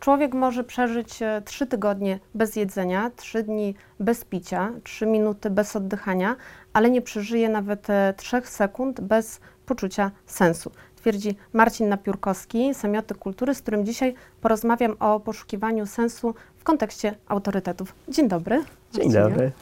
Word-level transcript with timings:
Człowiek 0.00 0.34
może 0.34 0.64
przeżyć 0.64 1.22
e, 1.22 1.42
trzy 1.44 1.66
tygodnie 1.66 2.18
bez 2.34 2.56
jedzenia, 2.56 3.10
trzy 3.16 3.42
dni 3.42 3.74
bez 4.00 4.24
picia, 4.24 4.72
trzy 4.84 5.06
minuty 5.06 5.50
bez 5.50 5.76
oddychania, 5.76 6.36
ale 6.72 6.90
nie 6.90 7.02
przeżyje 7.02 7.48
nawet 7.48 7.90
e, 7.90 8.14
trzech 8.16 8.48
sekund 8.48 9.00
bez 9.00 9.40
poczucia 9.66 10.10
sensu. 10.26 10.70
Twierdzi 10.96 11.36
Marcin 11.52 11.88
Napiórkowski, 11.88 12.74
semiotyk 12.74 13.18
kultury, 13.18 13.54
z 13.54 13.62
którym 13.62 13.86
dzisiaj 13.86 14.14
porozmawiam 14.40 14.96
o 15.00 15.20
poszukiwaniu 15.20 15.86
sensu 15.86 16.34
w 16.56 16.64
kontekście 16.64 17.14
autorytetów. 17.28 17.94
Dzień 18.08 18.28
dobry. 18.28 18.64
Dzień 18.92 19.12
dobry. 19.12 19.52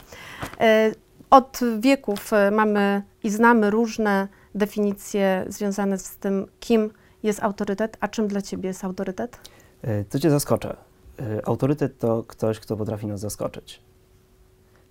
E, 0.60 0.90
od 1.30 1.60
wieków 1.78 2.30
mamy 2.52 3.02
i 3.22 3.30
znamy 3.30 3.70
różne 3.70 4.28
definicje 4.54 5.44
związane 5.48 5.98
z 5.98 6.16
tym, 6.16 6.46
kim 6.60 6.90
jest 7.22 7.42
autorytet, 7.42 7.96
a 8.00 8.08
czym 8.08 8.28
dla 8.28 8.42
Ciebie 8.42 8.68
jest 8.68 8.84
autorytet? 8.84 9.38
E, 9.86 10.04
to 10.04 10.18
cię 10.18 10.30
zaskoczę. 10.30 10.76
E, 11.20 11.46
autorytet 11.48 11.98
to 11.98 12.24
ktoś, 12.26 12.60
kto 12.60 12.76
potrafi 12.76 13.06
nas 13.06 13.20
zaskoczyć. 13.20 13.80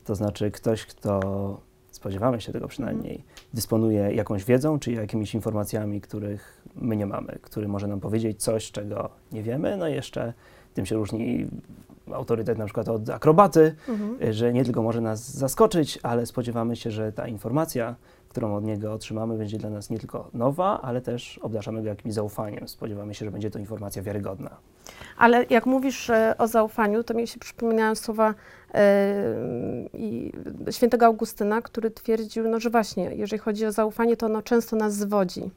To 0.06 0.16
znaczy 0.16 0.52
ktoś, 0.52 0.86
kto, 0.86 1.22
spodziewamy 1.92 2.42
się 2.42 2.52
tego 2.52 2.68
przynajmniej, 2.68 3.24
dysponuje 3.54 4.16
jakąś 4.16 4.44
wiedzą 4.46 4.80
czy 4.80 4.92
jakimiś 4.92 5.36
informacjami, 5.36 6.02
których 6.02 6.62
my 6.76 6.96
nie 6.96 7.06
mamy, 7.06 7.40
który 7.42 7.68
może 7.68 7.88
nam 7.88 8.00
powiedzieć 8.00 8.44
coś, 8.44 8.72
czego 8.72 9.10
nie 9.32 9.44
wiemy. 9.44 9.78
No 9.78 9.88
i 9.88 9.94
jeszcze 9.94 10.34
tym 10.74 10.86
się 10.86 10.96
różni 10.96 11.48
autorytet 12.14 12.58
na 12.58 12.66
przykład 12.66 12.90
od 12.90 13.10
akrobaty, 13.10 13.76
mhm. 13.90 14.34
że 14.34 14.54
nie 14.54 14.66
tylko 14.66 14.84
może 14.84 15.02
nas 15.02 15.34
zaskoczyć, 15.34 16.00
ale 16.04 16.26
spodziewamy 16.26 16.76
się, 16.76 16.92
że 16.92 17.12
ta 17.12 17.28
informacja, 17.28 17.96
którą 18.36 18.56
od 18.56 18.64
niego 18.64 18.94
otrzymamy, 18.94 19.38
będzie 19.38 19.58
dla 19.58 19.70
nas 19.70 19.90
nie 19.90 20.00
tylko 20.00 20.30
nowa, 20.34 20.82
ale 20.82 21.02
też 21.02 21.38
obdarzamy 21.38 21.82
go 21.82 21.88
jakimś 21.88 22.14
zaufaniem. 22.14 22.68
Spodziewamy 22.68 23.14
się, 23.14 23.26
że 23.26 23.32
będzie 23.32 23.52
to 23.52 23.60
informacja 23.60 24.02
wiarygodna. 24.02 24.50
Ale 25.18 25.46
jak 25.50 25.66
mówisz 25.66 26.10
e, 26.10 26.36
o 26.38 26.48
zaufaniu, 26.48 27.04
to 27.04 27.14
mi 27.14 27.28
się 27.28 27.40
przypominają 27.40 27.96
słowa 27.96 28.34
yy, 30.64 30.72
świętego 30.72 31.06
Augustyna, 31.06 31.62
który 31.62 31.92
twierdził, 31.92 32.50
no, 32.50 32.60
że 32.60 32.70
właśnie, 32.70 33.16
jeżeli 33.16 33.40
chodzi 33.40 33.66
o 33.66 33.72
zaufanie, 33.72 34.18
to 34.18 34.26
ono 34.26 34.42
często 34.42 34.76
nas 34.76 34.96
zwodzi. 34.96 35.52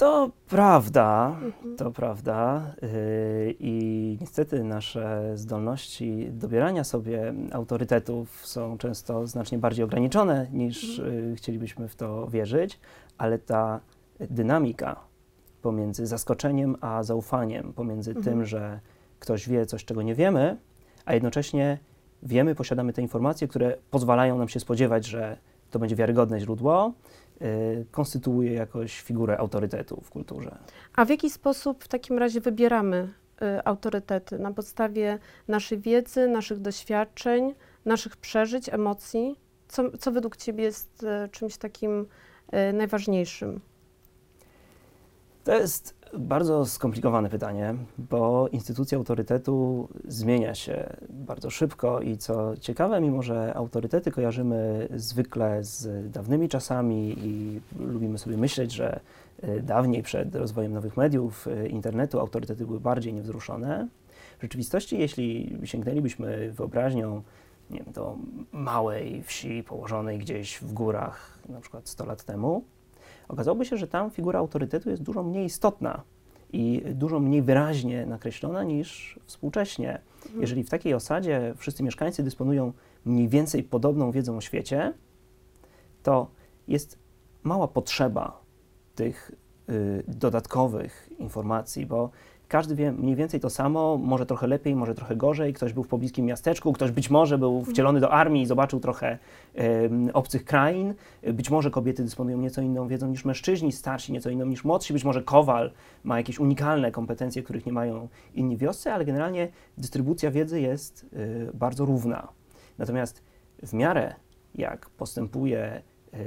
To 0.00 0.30
prawda, 0.48 1.36
mhm. 1.42 1.76
to 1.76 1.90
prawda. 1.90 2.62
Yy, 2.82 3.54
I 3.58 4.16
niestety 4.20 4.64
nasze 4.64 5.32
zdolności 5.34 6.28
dobierania 6.32 6.84
sobie 6.84 7.34
autorytetów 7.52 8.46
są 8.46 8.78
często 8.78 9.26
znacznie 9.26 9.58
bardziej 9.58 9.84
ograniczone 9.84 10.46
niż 10.52 10.98
mhm. 10.98 11.28
yy, 11.28 11.36
chcielibyśmy 11.36 11.88
w 11.88 11.96
to 11.96 12.26
wierzyć, 12.26 12.80
ale 13.18 13.38
ta 13.38 13.80
dynamika 14.20 14.96
pomiędzy 15.62 16.06
zaskoczeniem 16.06 16.76
a 16.80 17.02
zaufaniem, 17.02 17.72
pomiędzy 17.72 18.10
mhm. 18.10 18.24
tym, 18.24 18.44
że 18.44 18.80
ktoś 19.18 19.48
wie 19.48 19.66
coś, 19.66 19.84
czego 19.84 20.02
nie 20.02 20.14
wiemy, 20.14 20.56
a 21.04 21.14
jednocześnie 21.14 21.78
wiemy, 22.22 22.54
posiadamy 22.54 22.92
te 22.92 23.02
informacje, 23.02 23.48
które 23.48 23.76
pozwalają 23.90 24.38
nam 24.38 24.48
się 24.48 24.60
spodziewać, 24.60 25.06
że 25.06 25.36
to 25.70 25.78
będzie 25.78 25.96
wiarygodne 25.96 26.40
źródło, 26.40 26.92
Y, 27.42 27.86
konstytuuje 27.90 28.52
jakoś 28.52 29.00
figurę 29.00 29.38
autorytetu 29.38 30.00
w 30.04 30.10
kulturze. 30.10 30.58
A 30.96 31.04
w 31.04 31.10
jaki 31.10 31.30
sposób 31.30 31.84
w 31.84 31.88
takim 31.88 32.18
razie 32.18 32.40
wybieramy 32.40 33.12
y, 33.42 33.64
autorytety? 33.64 34.38
Na 34.38 34.52
podstawie 34.52 35.18
naszej 35.48 35.78
wiedzy, 35.78 36.28
naszych 36.28 36.60
doświadczeń, 36.60 37.54
naszych 37.84 38.16
przeżyć, 38.16 38.68
emocji? 38.68 39.36
Co, 39.68 39.98
co 39.98 40.12
według 40.12 40.36
Ciebie 40.36 40.64
jest 40.64 41.02
y, 41.02 41.28
czymś 41.28 41.56
takim 41.56 42.06
najważniejszym? 42.72 43.60
To 45.44 45.54
jest 45.54 45.94
bardzo 46.18 46.66
skomplikowane 46.66 47.28
pytanie, 47.28 47.74
bo 47.98 48.48
instytucja 48.48 48.98
autorytetu 48.98 49.88
zmienia 50.04 50.54
się 50.54 50.96
bardzo 51.08 51.50
szybko 51.50 52.00
i 52.00 52.16
co 52.16 52.56
ciekawe, 52.56 53.00
mimo 53.00 53.22
że 53.22 53.54
autorytety 53.54 54.10
kojarzymy 54.10 54.88
zwykle 54.94 55.64
z 55.64 56.10
dawnymi 56.10 56.48
czasami 56.48 57.16
i 57.18 57.60
lubimy 57.78 58.18
sobie 58.18 58.36
myśleć, 58.36 58.72
że 58.72 59.00
e, 59.42 59.60
dawniej 59.60 60.02
przed 60.02 60.34
rozwojem 60.34 60.72
nowych 60.72 60.96
mediów, 60.96 61.48
e, 61.48 61.66
internetu, 61.66 62.20
autorytety 62.20 62.66
były 62.66 62.80
bardziej 62.80 63.12
niewzruszone. 63.12 63.88
W 64.38 64.42
rzeczywistości, 64.42 64.98
jeśli 64.98 65.58
sięgnęlibyśmy 65.64 66.52
wyobraźnią 66.52 67.22
nie 67.70 67.78
wiem, 67.78 67.92
do 67.92 68.16
małej 68.52 69.22
wsi 69.22 69.62
położonej 69.62 70.18
gdzieś 70.18 70.56
w 70.56 70.72
górach, 70.72 71.38
na 71.48 71.60
przykład 71.60 71.88
100 71.88 72.06
lat 72.06 72.24
temu, 72.24 72.64
okazałoby 73.30 73.64
się, 73.64 73.76
że 73.76 73.88
tam 73.88 74.10
figura 74.10 74.38
autorytetu 74.38 74.90
jest 74.90 75.02
dużo 75.02 75.22
mniej 75.22 75.44
istotna 75.44 76.02
i 76.52 76.82
dużo 76.94 77.20
mniej 77.20 77.42
wyraźnie 77.42 78.06
nakreślona 78.06 78.64
niż 78.64 79.18
współcześnie. 79.26 80.00
Mhm. 80.24 80.40
Jeżeli 80.40 80.64
w 80.64 80.70
takiej 80.70 80.94
osadzie 80.94 81.54
wszyscy 81.56 81.82
mieszkańcy 81.82 82.22
dysponują 82.22 82.72
mniej 83.04 83.28
więcej 83.28 83.62
podobną 83.62 84.10
wiedzą 84.10 84.36
o 84.36 84.40
świecie, 84.40 84.92
to 86.02 86.30
jest 86.68 86.98
mała 87.42 87.68
potrzeba 87.68 88.40
tych 88.94 89.32
y, 89.70 90.04
dodatkowych 90.08 91.08
informacji, 91.18 91.86
bo 91.86 92.10
każdy 92.50 92.74
wie 92.74 92.92
mniej 92.92 93.16
więcej 93.16 93.40
to 93.40 93.50
samo, 93.50 93.96
może 93.96 94.26
trochę 94.26 94.46
lepiej, 94.46 94.76
może 94.76 94.94
trochę 94.94 95.16
gorzej. 95.16 95.52
Ktoś 95.52 95.72
był 95.72 95.82
w 95.82 95.88
pobliskim 95.88 96.26
miasteczku, 96.26 96.72
ktoś 96.72 96.90
być 96.90 97.10
może 97.10 97.38
był 97.38 97.56
mhm. 97.56 97.72
wcielony 97.74 98.00
do 98.00 98.12
armii 98.12 98.42
i 98.42 98.46
zobaczył 98.46 98.80
trochę 98.80 99.18
obcych 100.12 100.44
krain. 100.44 100.94
Być 101.22 101.50
może 101.50 101.70
kobiety 101.70 102.04
dysponują 102.04 102.38
nieco 102.38 102.62
inną 102.62 102.88
wiedzą 102.88 103.08
niż 103.08 103.24
mężczyźni, 103.24 103.72
starsi 103.72 104.12
nieco 104.12 104.30
inną 104.30 104.46
niż 104.46 104.64
młodsi. 104.64 104.92
Być 104.92 105.04
może 105.04 105.22
kowal 105.22 105.72
ma 106.04 106.16
jakieś 106.16 106.38
unikalne 106.38 106.92
kompetencje, 106.92 107.42
których 107.42 107.66
nie 107.66 107.72
mają 107.72 108.08
inni 108.34 108.56
wioscy, 108.56 108.92
ale 108.92 109.04
generalnie 109.04 109.48
dystrybucja 109.78 110.30
wiedzy 110.30 110.60
jest 110.60 111.06
y, 111.12 111.50
bardzo 111.54 111.84
równa. 111.84 112.28
Natomiast 112.78 113.22
w 113.62 113.72
miarę 113.72 114.14
jak 114.54 114.90
postępuje 114.90 115.82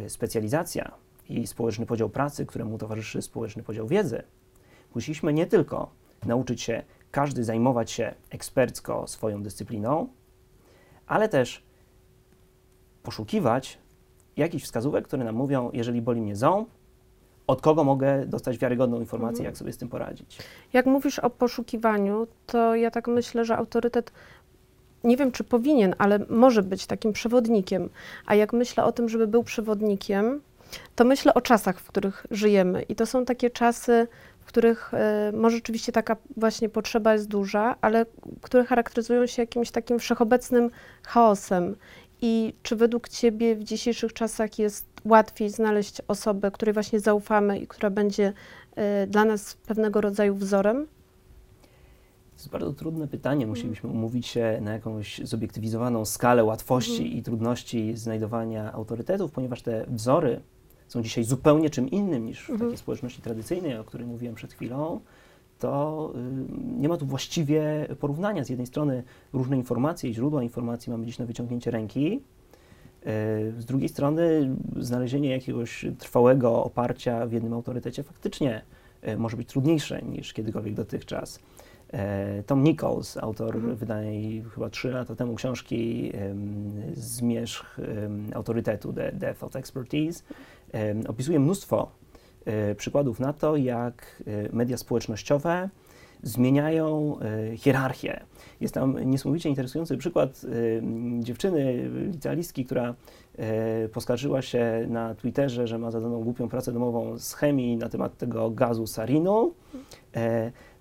y, 0.05 0.09
specjalizacja 0.09 0.91
i 1.29 1.47
społeczny 1.47 1.85
podział 1.85 2.09
pracy, 2.09 2.45
któremu 2.45 2.77
towarzyszy 2.77 3.21
społeczny 3.21 3.63
podział 3.63 3.87
wiedzy, 3.87 4.23
musieliśmy 4.95 5.33
nie 5.33 5.45
tylko 5.45 6.02
nauczyć 6.25 6.61
się 6.61 6.83
każdy 7.11 7.43
zajmować 7.43 7.91
się 7.91 8.13
ekspercko 8.29 9.07
swoją 9.07 9.43
dyscypliną, 9.43 10.07
ale 11.07 11.29
też 11.29 11.63
poszukiwać 13.03 13.77
jakichś 14.37 14.63
wskazówek, 14.63 15.07
które 15.07 15.23
nam 15.23 15.35
mówią, 15.35 15.69
jeżeli 15.73 16.01
boli 16.01 16.21
mnie 16.21 16.35
ząb, 16.35 16.69
od 17.47 17.61
kogo 17.61 17.83
mogę 17.83 18.25
dostać 18.25 18.57
wiarygodną 18.57 18.99
informację, 18.99 19.39
mhm. 19.39 19.45
jak 19.45 19.57
sobie 19.57 19.73
z 19.73 19.77
tym 19.77 19.89
poradzić. 19.89 20.37
Jak 20.73 20.85
mówisz 20.85 21.19
o 21.19 21.29
poszukiwaniu, 21.29 22.27
to 22.45 22.75
ja 22.75 22.91
tak 22.91 23.07
myślę, 23.07 23.45
że 23.45 23.57
autorytet 23.57 24.11
nie 25.03 25.17
wiem, 25.17 25.31
czy 25.31 25.43
powinien, 25.43 25.95
ale 25.97 26.19
może 26.29 26.63
być 26.63 26.85
takim 26.85 27.13
przewodnikiem. 27.13 27.89
A 28.25 28.35
jak 28.35 28.53
myślę 28.53 28.83
o 28.83 28.91
tym, 28.91 29.09
żeby 29.09 29.27
był 29.27 29.43
przewodnikiem, 29.43 30.41
to 30.95 31.05
myślę 31.05 31.33
o 31.33 31.41
czasach, 31.41 31.79
w 31.79 31.87
których 31.87 32.25
żyjemy. 32.31 32.81
I 32.81 32.95
to 32.95 33.05
są 33.05 33.25
takie 33.25 33.49
czasy, 33.49 34.07
w 34.43 34.45
których 34.45 34.93
e, 34.93 35.31
może 35.35 35.55
rzeczywiście 35.55 35.91
taka 35.91 36.15
właśnie 36.37 36.69
potrzeba 36.69 37.13
jest 37.13 37.27
duża, 37.27 37.75
ale 37.81 38.05
które 38.41 38.65
charakteryzują 38.65 39.27
się 39.27 39.41
jakimś 39.41 39.71
takim 39.71 39.99
wszechobecnym 39.99 40.69
chaosem. 41.03 41.75
I 42.21 42.53
czy 42.63 42.75
według 42.75 43.09
Ciebie 43.09 43.55
w 43.55 43.63
dzisiejszych 43.63 44.13
czasach 44.13 44.59
jest 44.59 44.87
łatwiej 45.05 45.49
znaleźć 45.49 46.01
osobę, 46.07 46.51
której 46.51 46.73
właśnie 46.73 46.99
zaufamy 46.99 47.59
i 47.59 47.67
która 47.67 47.89
będzie 47.89 48.33
e, 48.75 49.07
dla 49.07 49.25
nas 49.25 49.53
pewnego 49.53 50.01
rodzaju 50.01 50.35
wzorem? 50.35 50.87
To 52.31 52.37
jest 52.37 52.49
bardzo 52.49 52.73
trudne 52.73 53.07
pytanie. 53.07 53.47
Musielibyśmy 53.47 53.89
umówić 53.89 54.27
się 54.27 54.59
na 54.61 54.73
jakąś 54.73 55.21
zobiektywizowaną 55.23 56.05
skalę 56.05 56.43
łatwości 56.43 57.01
mhm. 57.01 57.11
i 57.11 57.23
trudności 57.23 57.97
znajdowania 57.97 58.73
autorytetów, 58.73 59.31
ponieważ 59.31 59.61
te 59.61 59.85
wzory 59.87 60.41
są 60.93 61.03
dzisiaj 61.03 61.23
zupełnie 61.23 61.69
czym 61.69 61.89
innym 61.89 62.25
niż 62.25 62.45
w 62.45 62.49
mhm. 62.49 62.59
takiej 62.59 62.77
społeczności 62.77 63.21
tradycyjnej, 63.21 63.77
o 63.77 63.83
której 63.83 64.07
mówiłem 64.07 64.35
przed 64.35 64.53
chwilą, 64.53 64.99
to 65.59 66.13
y, 66.15 66.79
nie 66.79 66.89
ma 66.89 66.97
tu 66.97 67.05
właściwie 67.05 67.87
porównania. 67.99 68.43
Z 68.43 68.49
jednej 68.49 68.67
strony 68.67 69.03
różne 69.33 69.57
informacje 69.57 70.09
i 70.09 70.13
źródła 70.13 70.43
informacji 70.43 70.91
mamy 70.91 71.05
dziś 71.05 71.19
na 71.19 71.25
wyciągnięcie 71.25 71.71
ręki, 71.71 72.21
Z 73.59 73.65
drugiej 73.65 73.89
strony 73.89 74.55
znalezienie 74.79 75.29
jakiegoś 75.29 75.85
trwałego 75.99 76.63
oparcia 76.63 77.25
w 77.25 77.31
jednym 77.31 77.53
autorytecie 77.53 78.03
faktycznie 78.03 78.61
może 79.17 79.37
być 79.37 79.49
trudniejsze 79.49 80.01
niż 80.01 80.33
kiedykolwiek 80.33 80.73
dotychczas. 80.73 81.39
Tom 82.45 82.63
Nichols, 82.63 83.17
autor 83.17 83.55
mhm. 83.55 83.75
wydanej 83.75 84.43
chyba 84.55 84.69
trzy 84.69 84.91
lata 84.91 85.15
temu 85.15 85.35
książki 85.35 86.11
Zmierzch 86.93 87.79
autorytetu, 88.33 88.93
The 88.93 89.11
Death 89.11 89.43
of 89.43 89.55
Expertise, 89.55 90.23
opisuje 91.07 91.39
mnóstwo 91.39 91.91
przykładów 92.77 93.19
na 93.19 93.33
to, 93.33 93.57
jak 93.57 94.23
media 94.53 94.77
społecznościowe 94.77 95.69
zmieniają 96.23 97.17
hierarchię. 97.57 98.19
Jest 98.61 98.73
tam 98.73 99.11
niesamowicie 99.11 99.49
interesujący 99.49 99.97
przykład 99.97 100.41
dziewczyny, 101.19 101.89
licealistki, 102.11 102.65
która 102.65 102.95
poskarżyła 103.93 104.41
się 104.41 104.85
na 104.89 105.15
Twitterze, 105.15 105.67
że 105.67 105.77
ma 105.77 105.91
zadaną 105.91 106.23
głupią 106.23 106.49
pracę 106.49 106.71
domową 106.71 107.19
z 107.19 107.33
chemii 107.33 107.77
na 107.77 107.89
temat 107.89 108.17
tego 108.17 108.49
gazu 108.49 108.87
sarinu. 108.87 109.53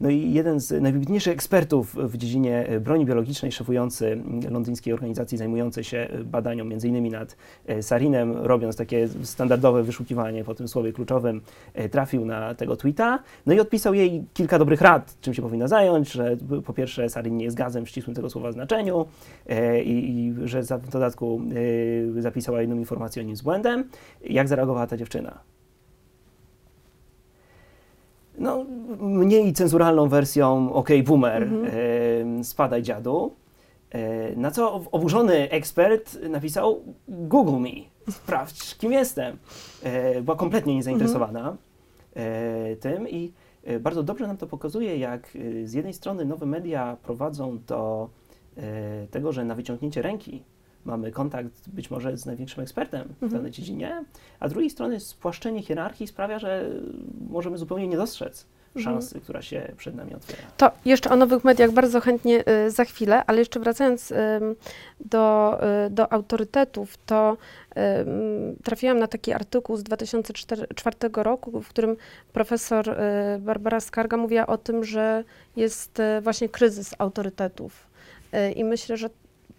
No 0.03 0.11
i 0.11 0.33
jeden 0.33 0.61
z 0.61 0.83
najwybitniejszych 0.83 1.33
ekspertów 1.33 1.95
w 1.95 2.17
dziedzinie 2.17 2.67
e, 2.69 2.81
broni 2.81 3.07
biologicznej, 3.07 3.53
szefujący 3.53 4.23
londyńskiej 4.51 4.93
organizacji 4.93 5.39
zajmującej 5.39 5.85
się 5.85 5.99
e, 5.99 6.25
badaniom 6.25 6.73
m.in. 6.73 7.13
nad 7.13 7.37
e, 7.67 7.83
sarinem, 7.83 8.37
robiąc 8.37 8.77
takie 8.77 9.09
standardowe 9.23 9.83
wyszukiwanie 9.83 10.45
po 10.45 10.55
tym 10.55 10.69
słowie 10.69 10.93
kluczowym, 10.93 11.41
trafił 11.91 12.25
na 12.25 12.55
tego 12.55 12.77
tweeta, 12.77 13.19
no 13.47 13.53
i 13.53 13.61
odpisał 13.61 13.95
jej 13.95 14.25
kilka 14.35 14.59
dobrych 14.59 14.81
rad, 14.81 15.17
czym 15.21 15.35
się 15.35 15.43
powinna 15.43 15.69
zająć, 15.69 16.13
że 16.13 16.37
po 16.65 16.73
pierwsze 16.73 17.09
sarin 17.09 17.37
nie 17.37 17.45
jest 17.45 17.57
gazem 17.57 17.85
w 17.85 17.89
ścisłym 17.89 18.17
tego 18.17 18.31
słowa 18.31 18.53
znaczeniu 18.53 19.07
i, 19.85 19.91
i 19.91 20.49
że 20.49 20.63
w 20.63 20.91
dodatku 20.91 21.41
zapisała 22.43 22.61
jedną 22.61 22.77
informację 22.77 23.23
o 23.23 23.25
nim 23.25 23.37
z 23.37 23.43
błędem. 23.43 23.85
Jak 24.21 24.49
zareagowała 24.49 24.87
ta 24.87 24.97
dziewczyna? 24.97 25.39
no, 28.39 28.65
mniej 29.01 29.53
cenzuralną 29.53 30.09
wersją 30.09 30.73
OK 30.73 30.89
Boomer, 31.05 31.43
mhm. 31.43 31.67
e, 32.41 32.45
spadaj 32.45 32.83
dziadu. 32.83 33.35
E, 33.91 34.37
na 34.37 34.51
co 34.51 34.75
oburzony 34.91 35.51
ekspert 35.51 36.19
napisał 36.31 36.83
Google 37.09 37.61
me, 37.61 37.71
sprawdź 38.13 38.77
kim 38.79 38.93
jestem. 38.93 39.39
E, 39.83 40.23
była 40.23 40.37
kompletnie 40.37 40.75
niezainteresowana 40.75 41.39
mhm. 41.39 41.59
e, 42.15 42.77
tym 42.77 43.09
i 43.09 43.33
bardzo 43.81 44.03
dobrze 44.03 44.27
nam 44.27 44.37
to 44.37 44.47
pokazuje, 44.47 44.97
jak 44.97 45.39
z 45.65 45.73
jednej 45.73 45.95
strony 45.95 46.25
nowe 46.25 46.47
media 46.47 46.97
prowadzą 47.03 47.59
do 47.67 48.09
tego, 49.11 49.33
że 49.33 49.45
na 49.45 49.55
wyciągnięcie 49.55 50.03
ręki 50.03 50.43
mamy 50.85 51.13
kontakt 51.13 51.69
być 51.69 51.91
może 51.91 52.17
z 52.17 52.27
największym 52.27 52.63
ekspertem 52.63 53.03
w 53.09 53.23
mhm. 53.23 53.33
danej 53.33 53.51
dziedzinie, 53.51 54.05
a 54.41 54.49
z 54.49 54.53
drugiej 54.53 54.71
strony 54.71 55.01
spłaszczenie 55.01 55.63
hierarchii 55.63 56.07
sprawia, 56.07 56.39
że 56.39 56.71
możemy 57.31 57.59
zupełnie 57.59 57.89
nie 57.89 57.97
dostrzec 57.97 58.47
mhm. 58.77 58.85
szansy, 58.85 59.09
mhm. 59.09 59.23
która 59.23 59.43
się 59.43 59.73
przed 59.77 59.95
nami 59.95 60.15
otwiera. 60.15 60.43
To 60.57 60.71
jeszcze 60.85 61.11
o 61.11 61.17
nowych 61.17 61.45
mediach 61.45 61.73
bardzo 61.73 62.01
chętnie 62.01 62.45
y, 62.49 62.71
za 62.71 62.85
chwilę, 62.85 63.23
ale 63.27 63.39
jeszcze 63.39 63.61
wracając 63.61 64.11
y, 64.11 64.15
do, 65.01 65.59
y, 65.87 65.91
do 65.91 66.13
autorytetów, 66.13 66.97
to 67.07 67.37
trafiłam 68.65 68.99
na 68.99 69.07
taki 69.07 69.33
artykuł 69.33 69.77
z 69.77 69.83
2004 69.83 70.97
roku, 71.15 71.61
w 71.61 71.69
którym 71.69 71.97
profesor 72.33 72.89
y, 72.89 72.95
Barbara 73.39 73.81
Skarga 73.81 74.17
mówiła 74.17 74.47
o 74.47 74.59
tym, 74.59 74.85
że 74.85 75.25
jest 75.57 76.01
y, 76.01 76.21
właśnie 76.21 76.49
kryzys 76.49 76.95
autorytetów. 76.99 77.87
Y, 78.35 78.53
I 78.53 78.65
myślę, 78.65 78.97
że 78.97 79.11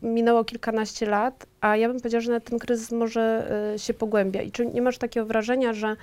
minęło 0.03 0.44
kilkanaście 0.44 1.05
lat, 1.05 1.45
a 1.61 1.77
ja 1.77 1.88
bym 1.88 1.97
powiedziała, 1.97 2.21
że 2.21 2.41
ten 2.41 2.59
kryzys 2.59 2.91
może 2.91 3.51
y, 3.75 3.79
się 3.79 3.94
pogłębia. 3.94 4.41
I 4.41 4.51
czy 4.51 4.65
nie 4.65 4.81
masz 4.81 4.97
takiego 4.97 5.25
wrażenia, 5.25 5.73
że 5.73 5.95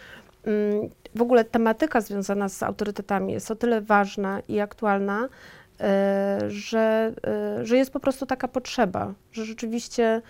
mm, 0.44 0.88
w 1.14 1.22
ogóle 1.22 1.44
tematyka 1.44 2.00
związana 2.00 2.48
z 2.48 2.62
autorytetami 2.62 3.32
jest 3.32 3.50
o 3.50 3.56
tyle 3.56 3.80
ważna 3.80 4.40
i 4.48 4.60
aktualna, 4.60 5.24
y, 5.24 6.50
że, 6.50 7.12
y, 7.60 7.66
że 7.66 7.76
jest 7.76 7.92
po 7.92 8.00
prostu 8.00 8.26
taka 8.26 8.48
potrzeba, 8.48 9.14
że 9.32 9.44
rzeczywiście, 9.44 10.22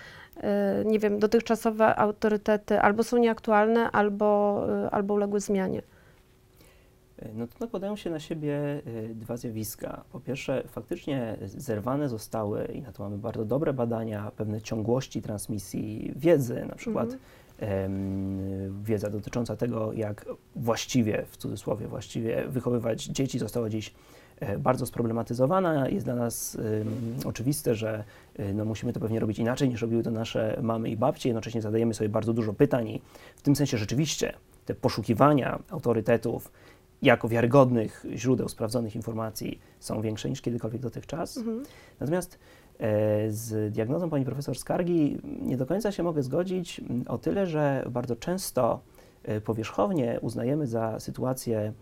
nie 0.84 0.98
wiem, 0.98 1.18
dotychczasowe 1.18 1.96
autorytety 1.96 2.80
albo 2.80 3.02
są 3.02 3.16
nieaktualne, 3.16 3.90
albo, 3.90 4.62
albo 4.90 5.14
uległy 5.14 5.40
zmianie. 5.40 5.82
No 7.34 7.46
to 7.46 7.54
nakładają 7.60 7.96
się 7.96 8.10
na 8.10 8.20
siebie 8.20 8.82
y, 8.86 9.14
dwa 9.14 9.36
zjawiska. 9.36 10.04
Po 10.12 10.20
pierwsze, 10.20 10.62
faktycznie 10.66 11.36
zerwane 11.56 12.08
zostały, 12.08 12.64
i 12.64 12.82
na 12.82 12.92
to 12.92 13.02
mamy 13.02 13.18
bardzo 13.18 13.44
dobre 13.44 13.72
badania, 13.72 14.30
pewne 14.36 14.62
ciągłości 14.62 15.22
transmisji 15.22 16.12
wiedzy, 16.16 16.64
na 16.68 16.74
przykład 16.74 17.16
mhm. 17.58 18.82
wiedza 18.84 19.10
dotycząca 19.10 19.56
tego, 19.56 19.92
jak 19.92 20.26
właściwie, 20.56 21.24
w 21.30 21.36
cudzysłowie, 21.36 21.88
właściwie 21.88 22.44
wychowywać 22.48 23.04
dzieci 23.04 23.38
została 23.38 23.68
dziś 23.68 23.94
e, 24.40 24.58
bardzo 24.58 24.86
sproblematyzowana. 24.86 25.88
Jest 25.88 26.06
dla 26.06 26.14
nas 26.14 26.58
oczywiste, 27.24 27.74
że 27.74 28.04
no, 28.54 28.64
musimy 28.64 28.92
to 28.92 29.00
pewnie 29.00 29.20
robić 29.20 29.38
inaczej 29.38 29.68
niż 29.68 29.82
robiły 29.82 30.02
to 30.02 30.10
nasze 30.10 30.58
mamy 30.62 30.90
i 30.90 30.96
babcie. 30.96 31.28
Jednocześnie 31.28 31.62
zadajemy 31.62 31.94
sobie 31.94 32.08
bardzo 32.08 32.32
dużo 32.32 32.52
pytań 32.52 32.88
i 32.88 33.00
w 33.36 33.42
tym 33.42 33.56
sensie 33.56 33.78
rzeczywiście 33.78 34.32
te 34.66 34.74
poszukiwania 34.74 35.58
autorytetów, 35.70 36.52
jako 37.02 37.28
wiarygodnych 37.28 38.06
źródeł 38.14 38.48
sprawdzonych 38.48 38.96
informacji 38.96 39.60
są 39.80 40.02
większe 40.02 40.30
niż 40.30 40.40
kiedykolwiek 40.40 40.82
dotychczas. 40.82 41.36
Mhm. 41.36 41.62
Natomiast 42.00 42.38
e, 42.78 43.30
z 43.30 43.72
diagnozą 43.72 44.10
pani 44.10 44.24
profesor 44.24 44.58
Skargi 44.58 45.18
nie 45.42 45.56
do 45.56 45.66
końca 45.66 45.92
się 45.92 46.02
mogę 46.02 46.22
zgodzić 46.22 46.80
o 47.08 47.18
tyle, 47.18 47.46
że 47.46 47.84
bardzo 47.90 48.16
często 48.16 48.80
e, 49.22 49.40
powierzchownie 49.40 50.18
uznajemy 50.22 50.66
za 50.66 51.00
sytuację 51.00 51.72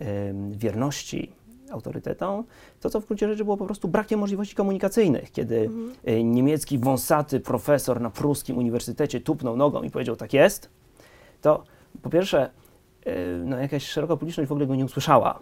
e, 0.00 0.34
wierności 0.50 1.32
autorytetom, 1.70 2.44
to 2.80 2.90
co 2.90 3.00
w 3.00 3.06
gruncie 3.06 3.28
rzeczy 3.28 3.44
było 3.44 3.56
po 3.56 3.64
prostu 3.66 3.88
brakiem 3.88 4.20
możliwości 4.20 4.54
komunikacyjnych, 4.54 5.32
kiedy 5.32 5.60
mhm. 5.60 6.32
Niemiecki 6.32 6.78
wąsaty 6.78 7.40
profesor 7.40 8.00
na 8.00 8.10
pruskim 8.10 8.58
uniwersytecie 8.58 9.20
tupnął 9.20 9.56
nogą 9.56 9.82
i 9.82 9.90
powiedział 9.90 10.16
tak 10.16 10.32
jest, 10.32 10.70
to 11.40 11.64
po 12.02 12.10
pierwsze 12.10 12.50
no, 13.44 13.58
jakaś 13.58 13.86
szeroka 13.86 14.16
publiczność 14.16 14.48
w 14.48 14.52
ogóle 14.52 14.66
go 14.66 14.74
nie 14.74 14.84
usłyszała. 14.84 15.40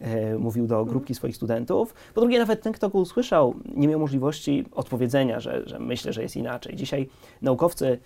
E, 0.00 0.38
mówił 0.38 0.66
do 0.66 0.84
grupki 0.84 1.14
swoich 1.14 1.36
studentów. 1.36 1.94
Po 2.14 2.20
drugie, 2.20 2.38
nawet 2.38 2.62
ten, 2.62 2.72
kto 2.72 2.88
go 2.88 2.98
usłyszał, 2.98 3.54
nie 3.76 3.88
miał 3.88 4.00
możliwości 4.00 4.64
odpowiedzenia, 4.74 5.40
że, 5.40 5.62
że 5.68 5.78
myślę, 5.78 6.12
że 6.12 6.22
jest 6.22 6.36
inaczej. 6.36 6.76
Dzisiaj 6.76 7.08
naukowcy 7.42 7.98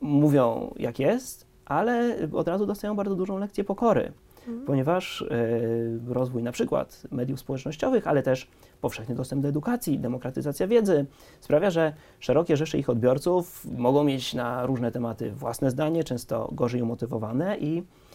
mówią, 0.00 0.74
jak 0.78 0.98
jest, 0.98 1.46
ale 1.64 2.16
od 2.32 2.48
razu 2.48 2.66
dostają 2.66 2.96
bardzo 2.96 3.14
dużą 3.14 3.38
lekcję 3.38 3.64
pokory, 3.64 4.12
mhm. 4.38 4.66
ponieważ 4.66 5.22
e, 5.22 5.26
rozwój 6.06 6.42
na 6.42 6.52
przykład 6.52 7.02
mediów 7.10 7.40
społecznościowych, 7.40 8.06
ale 8.06 8.22
też 8.22 8.48
powszechny 8.80 9.14
dostęp 9.14 9.42
do 9.42 9.48
edukacji, 9.48 9.98
demokratyzacja 9.98 10.66
wiedzy 10.66 11.06
sprawia, 11.40 11.70
że 11.70 11.92
szerokie 12.20 12.56
rzesze 12.56 12.78
ich 12.78 12.90
odbiorców 12.90 13.66
mogą 13.78 14.04
mieć 14.04 14.34
na 14.34 14.66
różne 14.66 14.92
tematy 14.92 15.32
własne 15.32 15.70
zdanie, 15.70 16.04
często 16.04 16.48
gorzej 16.52 16.82
umotywowane 16.82 17.58
i 17.58 17.82
E, 17.82 18.05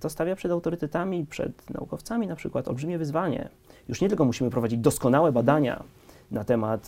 to 0.00 0.10
stawia 0.10 0.36
przed 0.36 0.52
autorytetami, 0.52 1.26
przed 1.26 1.70
naukowcami 1.70 2.26
na 2.26 2.36
przykład 2.36 2.68
olbrzymie 2.68 2.98
wyzwanie. 2.98 3.48
Już 3.88 4.00
nie 4.00 4.08
tylko 4.08 4.24
musimy 4.24 4.50
prowadzić 4.50 4.80
doskonałe 4.80 5.32
badania 5.32 5.82
na 6.30 6.44
temat 6.44 6.86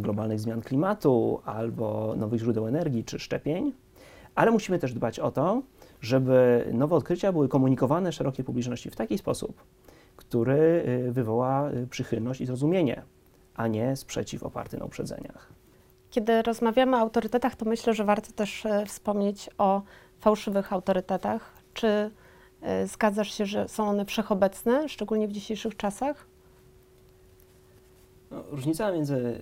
globalnych 0.00 0.40
zmian 0.40 0.62
klimatu 0.62 1.40
albo 1.44 2.14
nowych 2.16 2.40
źródeł 2.40 2.66
energii 2.66 3.04
czy 3.04 3.18
szczepień, 3.18 3.72
ale 4.34 4.50
musimy 4.50 4.78
też 4.78 4.94
dbać 4.94 5.20
o 5.20 5.30
to, 5.30 5.62
żeby 6.00 6.68
nowe 6.72 6.96
odkrycia 6.96 7.32
były 7.32 7.48
komunikowane 7.48 8.12
szerokiej 8.12 8.44
publiczności 8.44 8.90
w 8.90 8.96
taki 8.96 9.18
sposób, 9.18 9.62
który 10.16 10.84
y, 11.08 11.12
wywoła 11.12 11.70
przychylność 11.90 12.40
i 12.40 12.46
zrozumienie, 12.46 13.02
a 13.54 13.66
nie 13.66 13.96
sprzeciw 13.96 14.42
oparty 14.42 14.78
na 14.78 14.84
uprzedzeniach. 14.84 15.52
Kiedy 16.10 16.42
rozmawiamy 16.42 16.96
o 16.96 17.00
autorytetach, 17.00 17.56
to 17.56 17.64
myślę, 17.64 17.94
że 17.94 18.04
warto 18.04 18.32
też 18.32 18.66
e, 18.66 18.86
wspomnieć 18.86 19.50
o 19.58 19.82
fałszywych 20.20 20.72
autorytetach, 20.72 21.52
czy 21.74 22.10
e, 22.62 22.86
zgadzasz 22.86 23.34
się, 23.34 23.46
że 23.46 23.68
są 23.68 23.88
one 23.88 24.04
wszechobecne, 24.04 24.88
szczególnie 24.88 25.28
w 25.28 25.32
dzisiejszych 25.32 25.76
czasach? 25.76 26.26
No, 28.30 28.42
różnica 28.50 28.92
między 28.92 29.40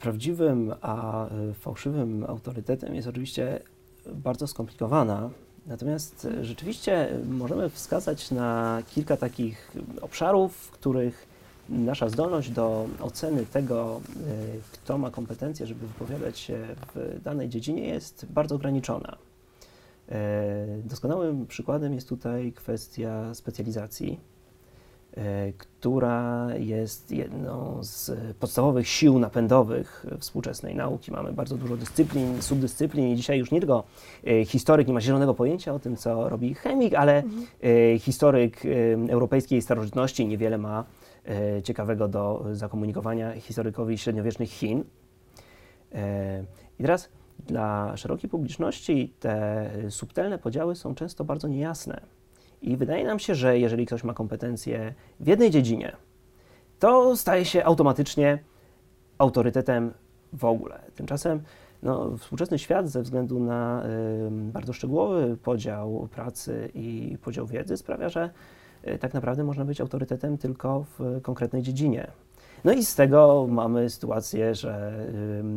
prawdziwym 0.00 0.74
a 0.80 1.26
e, 1.26 1.54
fałszywym 1.54 2.24
autorytetem 2.28 2.94
jest 2.94 3.08
oczywiście 3.08 3.60
bardzo 4.14 4.46
skomplikowana. 4.46 5.30
Natomiast 5.66 6.24
e, 6.24 6.44
rzeczywiście 6.44 7.08
możemy 7.28 7.70
wskazać 7.70 8.30
na 8.30 8.82
kilka 8.94 9.16
takich 9.16 9.72
obszarów, 10.00 10.56
w 10.56 10.70
których 10.70 11.34
nasza 11.68 12.08
zdolność 12.08 12.50
do 12.50 12.86
oceny 13.00 13.46
tego, 13.46 14.00
kto 14.72 14.98
ma 14.98 15.10
kompetencje, 15.10 15.66
żeby 15.66 15.86
wypowiadać 15.86 16.38
się 16.38 16.58
w 16.94 17.22
danej 17.22 17.48
dziedzinie, 17.48 17.88
jest 17.88 18.26
bardzo 18.30 18.54
ograniczona. 18.54 19.16
E, 20.08 20.66
doskonałym 20.84 21.46
przykładem 21.46 21.94
jest 21.94 22.08
tutaj 22.08 22.52
kwestia 22.52 23.34
specjalizacji. 23.34 24.20
e, 25.16 25.52
która 25.52 26.48
jest 26.56 27.10
jedną 27.10 27.78
z 27.80 28.10
podstawowych 28.38 28.88
sił 28.88 29.18
napędowych 29.18 30.06
współczesnej 30.18 30.74
nauki. 30.74 31.12
Mamy 31.12 31.32
bardzo 31.32 31.56
dużo 31.56 31.76
dyscyplin, 31.76 32.42
subdyscyplin 32.42 33.08
i 33.08 33.16
dzisiaj 33.16 33.38
już 33.38 33.50
nie 33.50 33.60
tylko 33.60 33.84
e, 34.26 34.44
historyk 34.44 34.88
nie 34.88 34.94
ma 34.94 35.00
zielonego 35.00 35.34
pojęcia 35.34 35.74
o 35.74 35.78
tym, 35.78 35.96
co 35.96 36.28
robi 36.28 36.54
chemik, 36.54 36.94
ale 36.94 37.22
mhm. 37.22 37.98
historyk 37.98 38.62
europejskiej 39.08 39.62
starożytności 39.62 40.26
niewiele 40.26 40.58
ma 40.58 40.84
ciekawego 41.62 42.08
do 42.08 42.44
zakomunikowania 42.52 43.40
historykowi 43.40 43.98
średniowiecznych 43.98 44.50
Chin. 44.50 44.84
I 46.78 46.82
teraz 46.82 47.08
dla 47.38 47.96
szerokiej 47.96 48.30
publiczności 48.30 49.14
te 49.20 49.70
subtelne 49.88 50.38
podziały 50.38 50.76
są 50.76 50.94
często 50.94 51.24
bardzo 51.24 51.48
niejasne. 51.48 52.00
I 52.62 52.76
wydaje 52.76 53.04
nam 53.04 53.18
się, 53.18 53.34
że 53.34 53.58
jeżeli 53.58 53.86
ktoś 53.86 54.04
ma 54.04 54.14
kompetencje 54.14 54.94
w 55.20 55.26
jednej 55.26 55.50
dziedzinie, 55.50 55.96
to 56.78 57.16
staje 57.16 57.44
się 57.44 57.64
automatycznie 57.64 58.38
autorytetem 59.18 59.92
w 60.32 60.44
ogóle. 60.44 60.80
Tymczasem 60.94 61.42
no, 61.82 62.16
współczesny 62.16 62.58
świat 62.58 62.88
ze 62.88 63.02
względu 63.02 63.40
na 63.40 63.84
y, 63.86 64.30
bardzo 64.30 64.72
szczegółowy 64.72 65.36
podział 65.42 66.08
pracy 66.10 66.70
i 66.74 67.18
podział 67.22 67.46
wiedzy 67.46 67.76
sprawia, 67.76 68.08
że 68.08 68.30
y, 68.88 68.98
tak 68.98 69.14
naprawdę 69.14 69.44
można 69.44 69.64
być 69.64 69.80
autorytetem 69.80 70.38
tylko 70.38 70.84
w 70.98 71.20
konkretnej 71.22 71.62
dziedzinie. 71.62 72.10
No 72.64 72.72
i 72.72 72.84
z 72.84 72.94
tego 72.94 73.46
mamy 73.50 73.90
sytuację, 73.90 74.54
że 74.54 74.92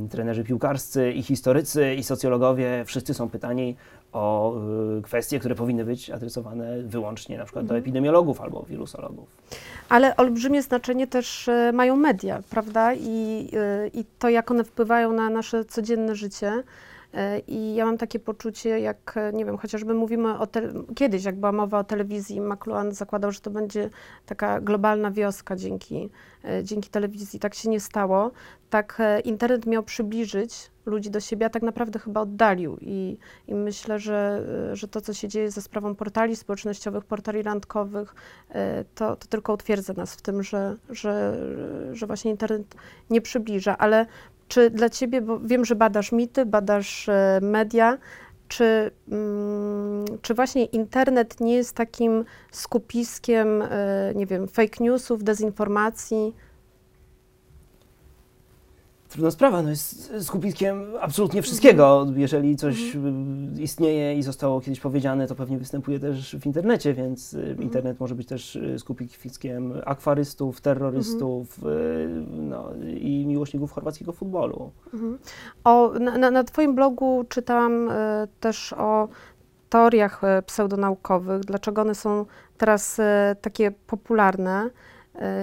y, 0.06 0.10
trenerzy 0.10 0.44
piłkarscy 0.44 1.12
i 1.12 1.24
historycy 1.24 1.96
i 1.96 2.04
socjologowie 2.04 2.84
wszyscy 2.86 3.14
są 3.14 3.30
pytani 3.30 3.76
o 4.14 4.56
y, 4.98 5.02
kwestie, 5.02 5.40
które 5.40 5.56
powinny 5.56 5.86
być 5.86 6.10
adresowane 6.10 6.82
wyłącznie 6.82 7.38
na 7.38 7.44
przykład 7.44 7.66
do 7.66 7.76
mhm. 7.76 7.84
epidemiologów 7.84 8.42
albo 8.42 8.66
wirusologów. 8.70 9.28
Ale 9.90 10.16
olbrzymie 10.16 10.62
znaczenie 10.62 11.08
też 11.08 11.48
y, 11.48 11.72
mają 11.74 11.96
media, 11.96 12.42
prawda? 12.50 12.94
I, 12.94 13.50
y, 13.54 13.92
I 13.94 14.06
to, 14.20 14.30
jak 14.30 14.52
one 14.52 14.64
wpływają 14.64 15.14
na 15.14 15.30
nasze 15.30 15.66
codzienne 15.66 16.16
życie. 16.16 16.64
E, 17.14 17.40
I 17.40 17.76
ja 17.76 17.86
mam 17.86 17.98
takie 17.98 18.20
poczucie, 18.20 18.80
jak 18.80 19.16
nie 19.34 19.46
wiem, 19.46 19.58
chociażby 19.58 19.94
mówimy 19.94 20.40
o 20.40 20.48
kiedyś, 20.96 21.24
jak 21.24 21.36
była 21.36 21.52
mowa 21.52 21.80
o 21.80 21.84
telewizji, 21.84 22.42
McLuhan 22.42 22.92
zakładał, 22.92 23.32
że 23.32 23.40
to 23.40 23.50
będzie 23.50 23.90
taka 24.26 24.62
globalna 24.62 25.12
wioska 25.12 25.56
dzięki, 25.56 26.10
e, 26.46 26.64
dzięki 26.64 26.90
telewizji. 26.90 27.40
Tak 27.40 27.56
się 27.56 27.70
nie 27.70 27.80
stało. 27.80 28.32
Tak 28.70 28.98
e, 29.00 29.20
internet 29.20 29.66
miał 29.66 29.84
przybliżyć 29.84 30.72
ludzi 30.86 31.10
do 31.10 31.20
siebie, 31.20 31.46
a 31.46 31.50
tak 31.50 31.64
naprawdę 31.64 32.00
chyba 32.00 32.22
oddalił. 32.22 32.78
I, 32.82 33.18
i 33.48 33.56
myślę, 33.56 34.00
że, 34.00 34.44
że 34.74 34.88
to, 34.88 35.02
co 35.02 35.14
się 35.14 35.28
dzieje 35.28 35.52
ze 35.52 35.62
sprawą 35.62 35.96
portali 35.96 36.36
społecznościowych, 36.36 37.06
portali 37.06 37.44
randkowych, 37.44 38.16
to, 38.96 39.16
to 39.16 39.28
tylko 39.28 39.54
utwierdza 39.54 39.94
nas 39.94 40.16
w 40.16 40.22
tym, 40.22 40.44
że, 40.44 40.76
że, 40.90 41.38
że 41.92 42.08
właśnie 42.08 42.32
internet 42.32 42.76
nie 43.10 43.22
przybliża. 43.22 43.78
Ale 43.78 44.06
czy 44.48 44.70
dla 44.70 44.90
ciebie, 44.90 45.22
bo 45.22 45.40
wiem, 45.40 45.66
że 45.66 45.76
badasz 45.76 46.12
mity, 46.12 46.46
badasz 46.46 47.10
e, 47.10 47.40
media, 47.42 47.98
czy, 48.48 48.92
mm, 49.12 50.06
czy 50.22 50.34
właśnie 50.34 50.66
internet 50.66 51.40
nie 51.40 51.56
jest 51.56 51.76
takim 51.76 52.26
skupiskiem, 52.52 53.62
e, 53.62 54.12
nie 54.16 54.26
wiem, 54.26 54.48
fake 54.48 54.84
newsów, 54.84 55.24
dezinformacji? 55.24 56.34
Trudna 59.10 59.32
sprawa, 59.32 59.62
no 59.62 59.70
jest 59.70 60.14
skupiskiem 60.22 60.86
absolutnie 61.02 61.42
wszystkiego. 61.42 62.08
Jeżeli 62.16 62.56
coś 62.56 62.96
mhm. 62.96 63.54
istnieje 63.60 64.16
i 64.16 64.24
zostało 64.24 64.62
kiedyś 64.62 64.80
powiedziane, 64.80 65.28
to 65.28 65.36
pewnie 65.36 65.58
występuje 65.58 66.00
też 66.00 66.36
w 66.36 66.46
internecie, 66.46 66.94
więc 66.94 67.34
y, 67.34 67.40
mhm. 67.40 67.62
internet 67.62 68.00
może 68.00 68.16
być 68.16 68.28
też 68.28 68.56
y, 68.56 68.80
skupiskiem 68.80 69.74
akwarystów, 69.86 70.62
terrorystów 70.62 71.58
mhm. 71.58 72.50
no, 72.50 72.70
i 72.98 73.26
miłośników 73.28 73.72
chorwackiego 73.72 74.12
futbolu. 74.14 74.72
Mhm. 74.94 75.18
O, 75.64 75.92
na, 76.00 76.32
na 76.32 76.44
Twoim 76.44 76.76
blogu 76.76 77.26
czytam 77.30 77.90
y, 77.90 77.94
też 78.40 78.74
o 78.74 79.08
teoriach 79.70 80.22
pseudonaukowych, 80.46 81.42
dlaczego 81.42 81.82
one 81.82 81.96
są 81.96 82.26
teraz 82.58 83.02
takie 83.42 83.72
popularne 83.72 84.70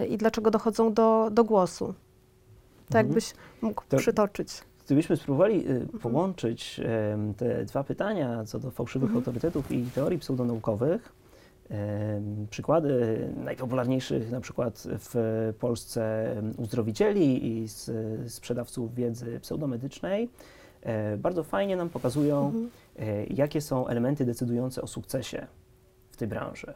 i 0.09 0.17
dlaczego 0.17 0.51
dochodzą 0.51 0.93
do, 0.93 1.29
do 1.33 1.45
głosu. 1.45 1.95
To 2.89 2.99
mhm. 2.99 3.07
jakbyś 3.07 3.35
mógł 3.63 3.83
to, 3.89 3.97
przytoczyć. 3.97 4.49
Gdybyśmy 4.87 5.17
spróbowali 5.17 5.71
y, 5.71 5.71
mhm. 5.71 5.99
połączyć 5.99 6.81
te 7.37 7.65
dwa 7.65 7.85
pytania 7.85 8.45
co 8.45 8.59
do 8.59 8.71
fałszywych 8.71 9.09
mhm. 9.09 9.19
autorytetów 9.19 9.73
i 9.73 9.85
teorii 9.85 10.19
pseudonaukowych, 10.19 11.13
przykłady 12.51 13.19
najpopularniejszych 13.37 14.31
na 14.31 14.41
przykład 14.41 14.83
w 14.87 15.15
Polsce 15.61 16.35
uzdrowicieli 16.57 17.47
i 17.47 17.69
sprzedawców 18.29 18.95
wiedzy 18.95 19.41
pseudomedycznej, 19.41 20.29
e, 20.83 21.17
bardzo 21.17 21.45
fajnie 21.45 21.77
nam 21.77 21.89
pokazują, 21.89 22.47
mhm. 22.47 22.71
E, 22.99 23.25
jakie 23.25 23.61
są 23.61 23.87
elementy 23.87 24.25
decydujące 24.25 24.83
o 24.83 24.87
sukcesie 24.87 25.47
w 26.11 26.17
tej 26.17 26.29
branży. 26.29 26.75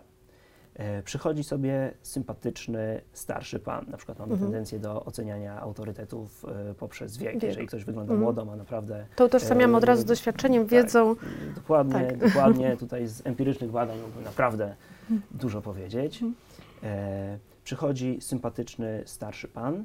E, 0.78 1.02
przychodzi 1.02 1.44
sobie 1.44 1.94
sympatyczny, 2.02 3.00
starszy 3.12 3.58
pan. 3.58 3.87
Na 3.88 3.97
przykład 3.97 4.18
mamy 4.18 4.32
mhm. 4.32 4.50
tendencję 4.50 4.78
do 4.78 5.04
oceniania 5.04 5.61
autorytetów 5.61 6.44
e, 6.70 6.75
poprzez 6.75 7.16
wiek. 7.16 7.32
wiek. 7.32 7.42
Jeżeli 7.42 7.66
ktoś 7.66 7.85
wygląda 7.85 8.12
mhm. 8.12 8.20
młodo, 8.20 8.44
ma 8.44 8.56
naprawdę... 8.56 9.06
To 9.16 9.25
utożsamiamy 9.26 9.76
od 9.76 9.85
razu 9.85 10.02
z 10.02 10.04
doświadczeniem, 10.04 10.62
tak, 10.62 10.70
wiedzą. 10.70 11.16
Dokładnie, 11.54 12.06
tak. 12.06 12.16
dokładnie. 12.18 12.76
Tutaj 12.80 13.06
z 13.06 13.26
empirycznych 13.26 13.70
badań 13.70 13.99
mógłbym 14.00 14.25
naprawdę 14.25 14.75
mhm. 15.02 15.23
dużo 15.30 15.62
powiedzieć. 15.62 16.23
Mhm. 16.23 16.35
E, 16.82 17.38
przychodzi 17.64 18.18
sympatyczny, 18.20 19.02
starszy 19.06 19.49
pan 19.49 19.85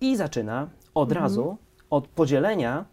i 0.00 0.16
zaczyna 0.16 0.68
od 0.94 1.08
mhm. 1.08 1.24
razu 1.24 1.56
od 1.90 2.08
podzielenia 2.08 2.84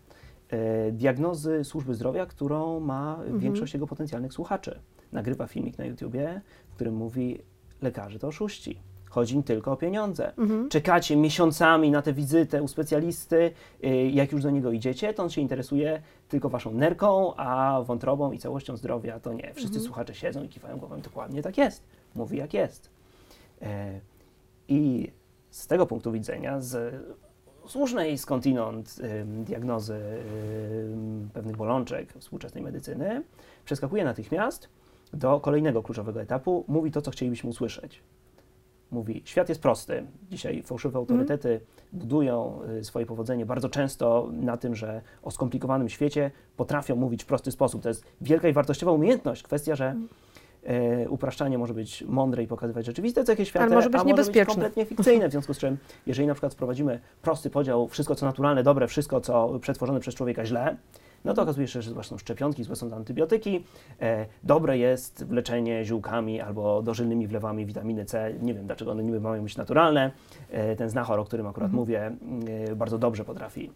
e, 0.49 0.91
diagnozy 0.91 1.63
służby 1.63 1.95
zdrowia, 1.95 2.25
którą 2.25 2.79
ma 2.79 3.19
większość 3.37 3.73
jego 3.73 3.87
potencjalnych 3.87 4.33
słuchaczy. 4.33 4.79
Nagrywa 5.11 5.47
filmik 5.47 5.77
na 5.77 5.85
YouTubie, 5.85 6.41
który 6.79 6.91
mówi: 6.91 7.41
lekarze 7.81 8.19
to 8.19 8.27
oszuści. 8.27 8.79
Chodzi 9.09 9.35
im 9.35 9.43
tylko 9.43 9.71
o 9.71 9.77
pieniądze. 9.77 10.37
Mhm. 10.37 10.69
Czekacie 10.69 11.15
miesiącami 11.15 11.91
na 11.91 12.01
tę 12.01 12.13
wizytę 12.13 12.63
u 12.63 12.67
specjalisty. 12.67 13.51
Y, 13.83 14.09
jak 14.13 14.31
już 14.31 14.43
do 14.43 14.49
niego 14.49 14.71
idziecie, 14.71 15.13
to 15.13 15.23
on 15.23 15.29
się 15.29 15.41
interesuje 15.41 16.01
tylko 16.29 16.49
waszą 16.49 16.73
nerką, 16.73 17.35
a 17.35 17.81
wątrobą 17.81 18.31
i 18.31 18.39
całością 18.39 18.77
zdrowia 18.77 19.19
to 19.19 19.33
nie. 19.33 19.53
Wszyscy 19.53 19.77
mhm. 19.77 19.85
słuchacze 19.85 20.15
siedzą 20.15 20.43
i 20.43 20.49
kiwają 20.49 20.77
głową. 20.77 21.01
Dokładnie 21.01 21.41
tak 21.41 21.57
jest. 21.57 21.83
Mówi 22.15 22.37
jak 22.37 22.53
jest. 22.53 22.89
E, 23.61 23.99
I 24.67 25.11
z 25.49 25.67
tego 25.67 25.85
punktu 25.85 26.11
widzenia, 26.11 26.61
z 26.61 26.95
słusznej 27.67 28.17
skądinąd 28.17 28.95
diagnozy 29.25 29.99
pewnych 31.33 31.57
bolączek 31.57 32.13
współczesnej 32.19 32.63
medycyny, 32.63 33.23
przeskakuje 33.65 34.03
natychmiast 34.03 34.69
do 35.13 35.39
kolejnego 35.39 35.83
kluczowego 35.83 36.21
etapu, 36.21 36.65
mówi 36.67 36.91
to, 36.91 37.01
co 37.01 37.11
chcielibyśmy 37.11 37.49
usłyszeć. 37.49 38.03
Mówi, 38.91 39.21
świat 39.25 39.49
jest 39.49 39.61
prosty. 39.61 40.03
Dzisiaj 40.31 40.63
fałszywe 40.63 40.99
mhm. 40.99 41.19
autorytety 41.19 41.49
mm. 41.49 41.61
budują 41.93 42.59
y, 42.79 42.83
swoje 42.83 43.05
powodzenie 43.05 43.45
bardzo 43.45 43.69
często 43.69 44.29
na 44.31 44.57
tym, 44.57 44.75
że 44.75 45.01
o 45.23 45.31
skomplikowanym 45.31 45.89
świecie 45.89 46.31
potrafią 46.57 46.95
mówić 46.95 47.23
w 47.23 47.25
prosty 47.25 47.51
sposób. 47.51 47.81
To 47.81 47.89
jest 47.89 48.05
wielka 48.21 48.47
i 48.47 48.53
wartościowa 48.53 48.91
umiejętność. 48.91 49.43
Kwestia, 49.43 49.75
że 49.75 49.95
mm. 50.65 51.11
upraszczanie 51.11 51.57
może 51.57 51.73
być 51.73 52.03
mądre 52.07 52.43
i 52.43 52.47
pokazywać 52.47 52.85
rzeczywiste 52.85 53.23
cechy 53.23 53.45
świata, 53.45 53.65
Ale 53.65 53.75
może 53.75 53.89
być 53.89 54.01
a 54.01 54.03
może 54.03 54.31
być 54.31 54.45
kompletnie 54.45 54.85
fikcyjne. 54.85 55.29
W 55.29 55.31
związku 55.31 55.53
z 55.53 55.57
czym, 55.57 55.77
jeżeli 56.05 56.27
na 56.27 56.33
przykład 56.33 56.53
wprowadzimy 56.53 56.99
prosty 57.21 57.49
podział, 57.49 57.87
wszystko 57.87 58.15
co 58.15 58.25
naturalne, 58.25 58.63
dobre, 58.63 58.87
wszystko 58.87 59.21
co 59.21 59.59
przetworzone 59.59 59.99
przez 59.99 60.15
człowieka 60.15 60.45
źle, 60.45 60.77
no 61.25 61.33
to 61.33 61.41
okazuje 61.41 61.67
się, 61.67 61.81
że 61.81 61.91
złe 61.91 62.03
są 62.03 62.17
szczepionki, 62.17 62.63
złe 62.63 62.75
są 62.75 62.93
antybiotyki. 62.93 63.63
E, 64.01 64.25
dobre 64.43 64.77
jest 64.77 65.25
leczenie 65.29 65.85
ziółkami 65.85 66.41
albo 66.41 66.81
dożylnymi 66.81 67.27
wlewami 67.27 67.65
witaminy 67.65 68.05
C. 68.05 68.33
Nie 68.41 68.53
wiem, 68.53 68.65
dlaczego 68.65 68.91
one 68.91 69.03
niby 69.03 69.19
mają 69.19 69.43
być 69.43 69.57
naturalne. 69.57 70.11
E, 70.51 70.75
ten 70.75 70.89
znachor, 70.89 71.19
o 71.19 71.25
którym 71.25 71.47
akurat 71.47 71.69
mhm. 71.69 71.79
mówię, 71.79 72.11
e, 72.69 72.75
bardzo 72.75 72.97
dobrze 72.97 73.25
potrafi 73.25 73.71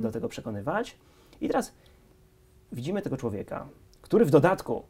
do 0.00 0.12
tego 0.12 0.28
przekonywać. 0.28 0.96
I 1.40 1.48
teraz 1.48 1.74
widzimy 2.72 3.02
tego 3.02 3.16
człowieka, 3.16 3.66
który 4.02 4.24
w 4.24 4.30
dodatku 4.30 4.82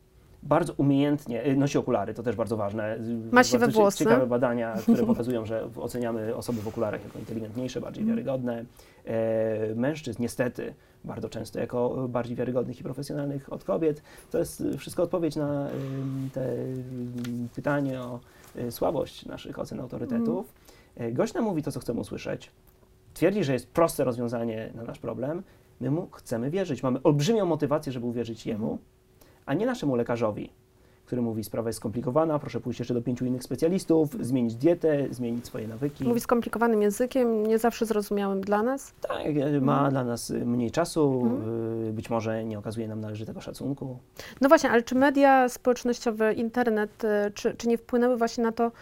bardzo 0.43 0.73
umiejętnie, 0.77 1.47
y, 1.47 1.57
nosi 1.57 1.79
okulary, 1.79 2.15
to 2.15 2.23
też 2.23 2.37
bardzo 2.37 2.57
ważne. 2.57 2.99
Ma 3.33 3.45
siwe 3.45 3.69
włosy. 3.69 3.99
Ciekawe 3.99 4.27
badania, 4.27 4.75
które 4.83 5.07
pokazują, 5.13 5.47
że 5.47 5.69
oceniamy 5.77 6.37
osoby 6.37 6.61
w 6.61 6.69
okularach 6.69 7.05
jako 7.05 7.19
inteligentniejsze, 7.19 7.81
bardziej 7.81 8.03
mhm. 8.03 8.17
wiarygodne. 8.17 8.65
E, 9.05 9.75
mężczyzn 9.75 10.23
niestety 10.23 10.75
bardzo 11.05 11.29
często 11.29 11.59
jako 11.59 12.09
bardziej 12.09 12.37
wiarygodnych 12.37 12.81
i 12.81 12.83
profesjonalnych 12.83 13.53
od 13.53 13.65
kobiet. 13.65 14.03
To 14.31 14.39
jest 14.39 14.65
wszystko 14.79 15.03
odpowiedź 15.03 15.37
na 15.37 15.69
te 16.33 16.57
pytanie 17.55 18.01
o 18.01 18.21
y, 18.57 18.73
słabość 18.73 19.27
naszych 19.27 19.59
ocen 19.59 19.81
autorytetów. 19.81 20.55
Mm. 20.97 21.15
Gość 21.15 21.35
nam 21.35 21.45
mówi 21.45 21.63
to, 21.63 21.73
co 21.73 21.81
chcemy 21.81 22.01
usłyszeć. 22.01 22.51
Twierdzi, 23.15 23.45
że 23.45 23.53
jest 23.53 23.69
proste 23.69 24.05
rozwiązanie 24.05 24.71
na 24.75 24.83
nasz 24.83 24.99
problem. 24.99 25.43
My 25.81 25.91
mu 25.91 26.09
chcemy 26.11 26.51
wierzyć. 26.51 26.83
Mamy 26.83 27.03
olbrzymią 27.03 27.47
motywację, 27.47 27.93
żeby 27.93 28.07
uwierzyć 28.07 28.47
jemu. 28.47 28.79
A 29.49 29.55
nie 29.55 29.67
naszemu 29.67 29.97
lekarzowi, 29.97 30.51
który 31.07 31.23
mówi, 31.23 31.45
sprawa 31.45 31.69
jest 31.69 31.77
skomplikowana, 31.77 32.39
proszę 32.39 32.61
pójść 32.61 32.79
jeszcze 32.79 32.95
do 32.95 33.03
pięciu 33.03 33.25
innych 33.27 33.43
specjalistów, 33.43 34.11
zmienić 34.21 34.55
dietę, 34.55 35.07
zmienić 35.11 35.47
swoje 35.47 35.69
nawyki. 35.69 36.05
Mówi 36.05 36.21
skomplikowanym 36.21 36.83
językiem, 36.83 37.47
nie 37.47 37.59
zawsze 37.59 37.87
zrozumiałym 37.87 38.41
dla 38.41 38.63
nas. 38.63 38.93
Tak, 39.01 39.27
e, 39.27 39.61
ma 39.61 39.73
Mhm. 39.75 39.91
dla 39.91 40.05
nas 40.05 40.31
y, 40.31 40.47
mniej 40.47 40.71
czasu, 40.71 41.21
Mhm. 41.25 41.89
y, 41.89 41.93
być 41.93 42.11
może 42.11 42.45
nie 42.45 42.59
okazuje 42.59 42.89
nam 42.89 43.01
należytego 43.01 43.41
szacunku. 43.41 43.99
No 44.41 44.49
właśnie, 44.49 44.71
ale 44.71 44.83
czy 44.83 44.95
media 44.95 45.49
społecznościowe, 45.49 46.33
internet, 46.33 47.03
czy, 47.35 47.55
czy 47.55 47.69
nie 47.69 47.79
wpłynęły 47.79 48.17
właśnie 48.17 48.45
na 48.45 48.53
to 48.53 48.73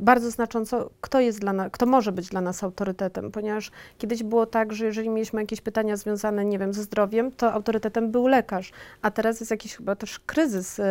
bardzo 0.00 0.30
znacząco, 0.30 0.90
kto 1.00 1.20
jest 1.20 1.40
dla 1.40 1.70
kto 1.70 1.86
może 1.86 2.12
być 2.12 2.28
dla 2.28 2.40
nas 2.40 2.64
autorytetem? 2.64 3.30
Ponieważ 3.30 3.70
kiedyś 3.98 4.22
było 4.22 4.46
tak, 4.46 4.72
że 4.72 4.86
jeżeli 4.86 5.08
mieliśmy 5.08 5.40
jakieś 5.40 5.60
pytania 5.60 5.96
związane, 5.96 6.44
nie 6.44 6.58
wiem, 6.58 6.72
ze 6.74 6.82
zdrowiem, 6.82 7.32
to 7.32 7.52
autorytetem 7.52 8.10
był 8.10 8.26
lekarz, 8.26 8.72
a 9.02 9.10
teraz 9.10 9.40
jest 9.40 9.50
jakiś 9.50 9.76
chyba 9.76 9.96
też 9.96 10.18
kryzys 10.18 10.78
y, 10.78 10.82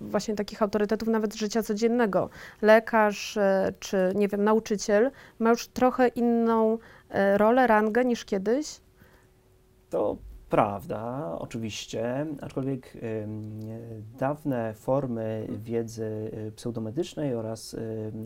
właśnie 0.00 0.34
takich 0.34 0.62
autorytetów 0.62 1.08
nawet 1.08 1.34
życia 1.34 1.62
codziennego. 1.62 2.30
Lekarz 2.62 3.36
y, 3.36 3.40
czy, 3.80 4.12
nie 4.14 4.28
wiem, 4.28 4.44
nauczyciel 4.44 5.10
ma 5.38 5.50
już 5.50 5.68
trochę 5.68 6.08
inną 6.08 6.74
y, 6.74 7.38
rolę, 7.38 7.66
rangę 7.66 8.04
niż 8.04 8.24
kiedyś. 8.24 8.80
To 9.90 10.16
prawda, 10.50 11.26
oczywiście, 11.38 12.26
aczkolwiek 12.40 12.96
dawne 14.18 14.74
formy 14.74 15.46
wiedzy 15.50 16.30
y, 16.48 16.52
pseudomedycznej 16.52 17.34
oraz 17.34 17.76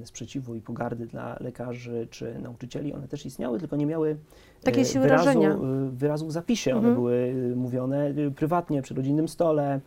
sprzeciwu 0.04 0.54
i 0.54 0.60
pogardy 0.60 1.06
dla 1.06 1.36
lekarzy 1.40 2.08
czy 2.10 2.38
nauczycieli, 2.38 2.92
one 2.94 3.08
też 3.08 3.26
istniały, 3.26 3.58
tylko 3.58 3.76
nie 3.76 3.86
miały 3.86 4.16
Takiej 4.62 4.82
y, 4.82 4.86
siły 4.86 5.04
wyrazu, 5.04 5.26
rażenia. 5.26 5.50
y, 5.54 5.90
wyrazu 5.90 6.26
w 6.26 6.32
zapisie. 6.32 6.70
One 6.70 6.78
Mhm. 6.78 6.94
były 6.94 7.34
mówione 7.56 8.08
y, 8.10 8.30
prywatnie, 8.30 8.82
przy 8.82 8.94
rodzinnym 8.94 9.28
stole. 9.28 9.80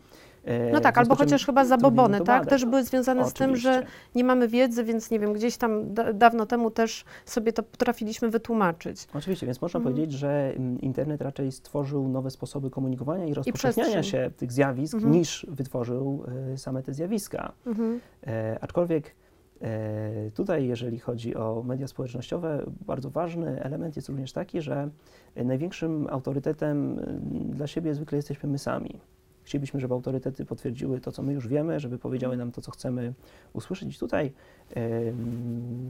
Y, 0.48 0.70
No 0.74 0.80
tak, 0.80 0.98
albo 0.98 1.16
chociaż 1.16 1.46
chyba 1.46 1.66
zabobony, 1.66 2.22
tak? 2.22 2.46
Też 2.46 2.66
były 2.66 2.84
związane 2.84 3.26
z 3.30 3.34
tym, 3.34 3.56
że 3.56 3.84
nie 4.16 4.24
mamy 4.24 4.48
wiedzy, 4.48 4.84
więc 4.84 5.12
nie 5.12 5.20
wiem, 5.20 5.34
gdzieś 5.34 5.58
tam 5.58 5.94
da 5.94 6.14
dawno 6.14 6.46
temu 6.46 6.72
też 6.72 7.06
sobie 7.26 7.54
to 7.54 7.64
potrafiliśmy 7.64 8.30
wytłumaczyć. 8.30 9.08
Oczywiście, 9.14 9.46
więc 9.46 9.62
można 9.62 9.78
Mhm. 9.78 9.96
powiedzieć, 9.96 10.18
że 10.18 10.54
mm, 10.56 10.82
internet 10.82 11.22
raczej 11.22 11.52
stworzył 11.52 12.08
nowe 12.08 12.30
sposoby 12.32 12.70
komunikowania 12.70 13.26
i 13.26 13.34
rozpowszechniania 13.34 13.90
przestrzeń. 13.90 14.22
się 14.22 14.32
tych 14.38 14.52
zjawisk, 14.52 14.94
Mhm. 14.94 15.14
niż 15.14 15.46
wytworzył 15.50 16.24
y, 16.54 16.58
same 16.58 16.84
te 16.84 16.94
zjawiska. 16.94 17.52
Mhm. 17.66 18.00
E, 18.28 18.58
aczkolwiek 18.62 19.16
e, 19.62 20.32
tutaj, 20.32 20.68
jeżeli 20.68 21.00
chodzi 21.00 21.36
o 21.36 21.64
media 21.66 21.88
społecznościowe, 21.88 22.64
bardzo 22.86 23.10
ważny 23.10 23.64
element 23.64 23.96
jest 23.96 24.10
również 24.10 24.32
taki, 24.34 24.62
że 24.62 24.90
e, 25.36 25.44
największym 25.44 26.08
autorytetem 26.10 27.00
m, 27.00 27.20
dla 27.54 27.68
siebie 27.68 27.94
zwykle 27.94 28.16
jesteśmy 28.16 28.50
my 28.50 28.58
sami. 28.58 29.00
Chcielibyśmy, 29.48 29.80
żeby 29.80 29.94
autorytety 29.94 30.46
potwierdziły 30.46 31.00
to, 31.00 31.12
co 31.12 31.24
my 31.24 31.34
już 31.34 31.48
wiemy, 31.48 31.80
żeby 31.80 32.00
powiedziały 32.00 32.38
nam 32.38 32.52
to, 32.52 32.62
co 32.62 32.72
chcemy 32.72 33.14
usłyszeć. 33.54 34.00
Tutaj 34.00 34.34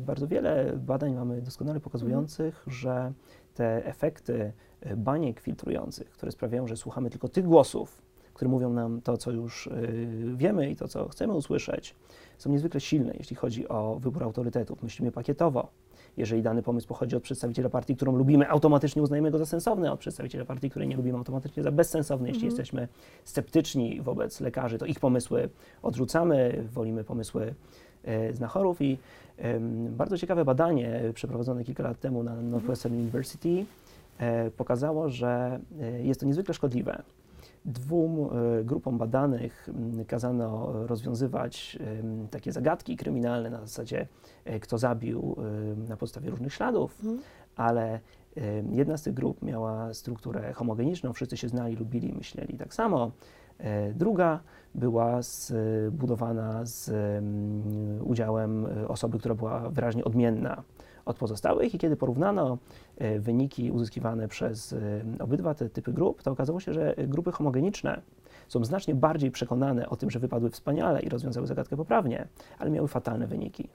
bardzo 0.06 0.28
wiele 0.28 0.74
badań 0.86 1.14
mamy 1.14 1.42
doskonale 1.42 1.80
pokazujących, 1.80 2.64
że 2.68 3.14
te 3.54 3.86
efekty 3.86 4.52
e, 4.82 4.96
baniek 4.98 5.40
filtrujących, 5.40 6.10
które 6.10 6.32
sprawiają, 6.32 6.68
że 6.68 6.78
słuchamy 6.78 7.10
tylko 7.10 7.30
tych 7.30 7.46
głosów, 7.46 8.02
które 8.34 8.52
mówią 8.52 8.74
nam 8.74 9.02
to, 9.02 9.18
co 9.18 9.32
już 9.32 9.68
y, 9.68 10.08
wiemy 10.36 10.70
i 10.70 10.76
to, 10.76 10.88
co 10.88 11.10
chcemy 11.10 11.34
usłyszeć, 11.34 11.96
są 12.38 12.50
niezwykle 12.50 12.80
silne, 12.80 13.14
jeśli 13.18 13.36
chodzi 13.36 13.68
o 13.68 14.00
wybór 14.00 14.24
autorytetów. 14.24 14.84
Myślimy 14.84 15.12
pakietowo. 15.12 15.68
Jeżeli 16.18 16.42
dany 16.42 16.64
pomysł 16.64 16.88
pochodzi 16.88 17.16
od 17.16 17.24
przedstawiciela 17.24 17.70
partii, 17.70 17.96
którą 17.96 18.16
lubimy, 18.16 18.50
automatycznie 18.50 19.02
uznajemy 19.02 19.32
go 19.32 19.38
za 19.38 19.46
sensowny, 19.46 19.90
a 19.90 19.92
od 19.92 20.00
przedstawiciela 20.00 20.46
partii, 20.46 20.70
której 20.70 20.88
nie 20.88 20.96
lubimy, 20.96 21.18
automatycznie 21.18 21.64
za 21.64 21.72
bezsensowny. 21.72 22.28
Jeśli 22.28 22.46
Mhm. 22.46 22.58
jesteśmy 22.58 22.88
sceptyczni 23.24 24.02
wobec 24.02 24.42
lekarzy, 24.42 24.78
to 24.78 24.86
ich 24.86 25.00
pomysły 25.00 25.50
odrzucamy, 25.82 26.64
wolimy 26.74 27.04
pomysły 27.04 27.54
e, 28.04 28.34
znachorów 28.34 28.82
i 28.82 28.98
bardzo 29.90 30.18
ciekawe 30.18 30.46
badanie 30.46 31.02
przeprowadzone 31.14 31.64
kilka 31.64 31.84
lat 31.84 32.00
temu 32.00 32.24
na 32.24 32.42
Northwestern 32.42 32.94
University 32.94 33.66
e, 34.20 34.52
pokazało, 34.52 35.10
że 35.10 35.60
e, 35.82 36.04
jest 36.04 36.20
to 36.20 36.26
niezwykle 36.26 36.54
szkodliwe. 36.54 37.04
Dwóm 37.68 38.30
e, 38.60 38.64
grupom 38.64 38.98
badanych 38.98 39.70
m, 39.70 40.06
kazano 40.06 40.74
rozwiązywać 40.88 41.78
takie 42.32 42.52
zagadki 42.52 42.98
kryminalne 42.98 43.50
na 43.50 43.60
zasadzie, 43.62 44.08
e, 44.46 44.60
kto 44.60 44.78
zabił 44.78 45.36
na 45.90 45.98
podstawie 45.98 46.30
różnych 46.30 46.54
śladów, 46.54 47.00
Mhm. 47.04 47.20
ale 47.56 48.00
jedna 48.72 48.98
z 48.98 49.04
tych 49.04 49.14
grup 49.14 49.42
miała 49.42 49.94
strukturę 49.94 50.54
homogeniczną, 50.54 51.14
wszyscy 51.14 51.38
się 51.38 51.50
znali, 51.50 51.76
lubili, 51.76 52.14
myśleli 52.14 52.58
tak 52.58 52.74
samo. 52.74 53.12
E, 53.58 53.94
Druga 53.94 54.40
była 54.76 55.22
zbudowana 55.22 56.66
z 56.66 56.90
em, 56.90 57.64
udziałem 58.08 58.66
osoby, 58.88 59.20
która 59.20 59.36
była 59.36 59.70
wyraźnie 59.70 60.04
odmienna 60.04 60.64
od 61.08 61.18
pozostałych 61.18 61.76
i 61.76 61.78
kiedy 61.78 61.96
porównano 61.96 62.58
e, 62.98 63.20
wyniki 63.20 63.72
uzyskiwane 63.72 64.28
przez 64.28 64.74
e, 64.74 64.80
obydwa 65.20 65.54
te 65.54 65.70
typy 65.70 65.94
grup, 65.94 66.24
to 66.24 66.32
okazało 66.32 66.60
się, 66.60 66.74
że 66.74 66.96
grupy 66.98 67.32
homogeniczne 67.32 68.02
są 68.48 68.66
znacznie 68.66 68.96
bardziej 68.96 69.32
przekonane 69.32 69.90
o 69.90 69.96
tym, 69.96 70.12
że 70.12 70.20
wypadły 70.20 70.50
wspaniale 70.50 71.02
i 71.02 71.10
rozwiązały 71.10 71.48
zagadkę 71.48 71.78
poprawnie, 71.78 72.28
ale 72.60 72.70
miały 72.70 72.88
fatalne 72.88 73.28
wyniki. 73.28 73.70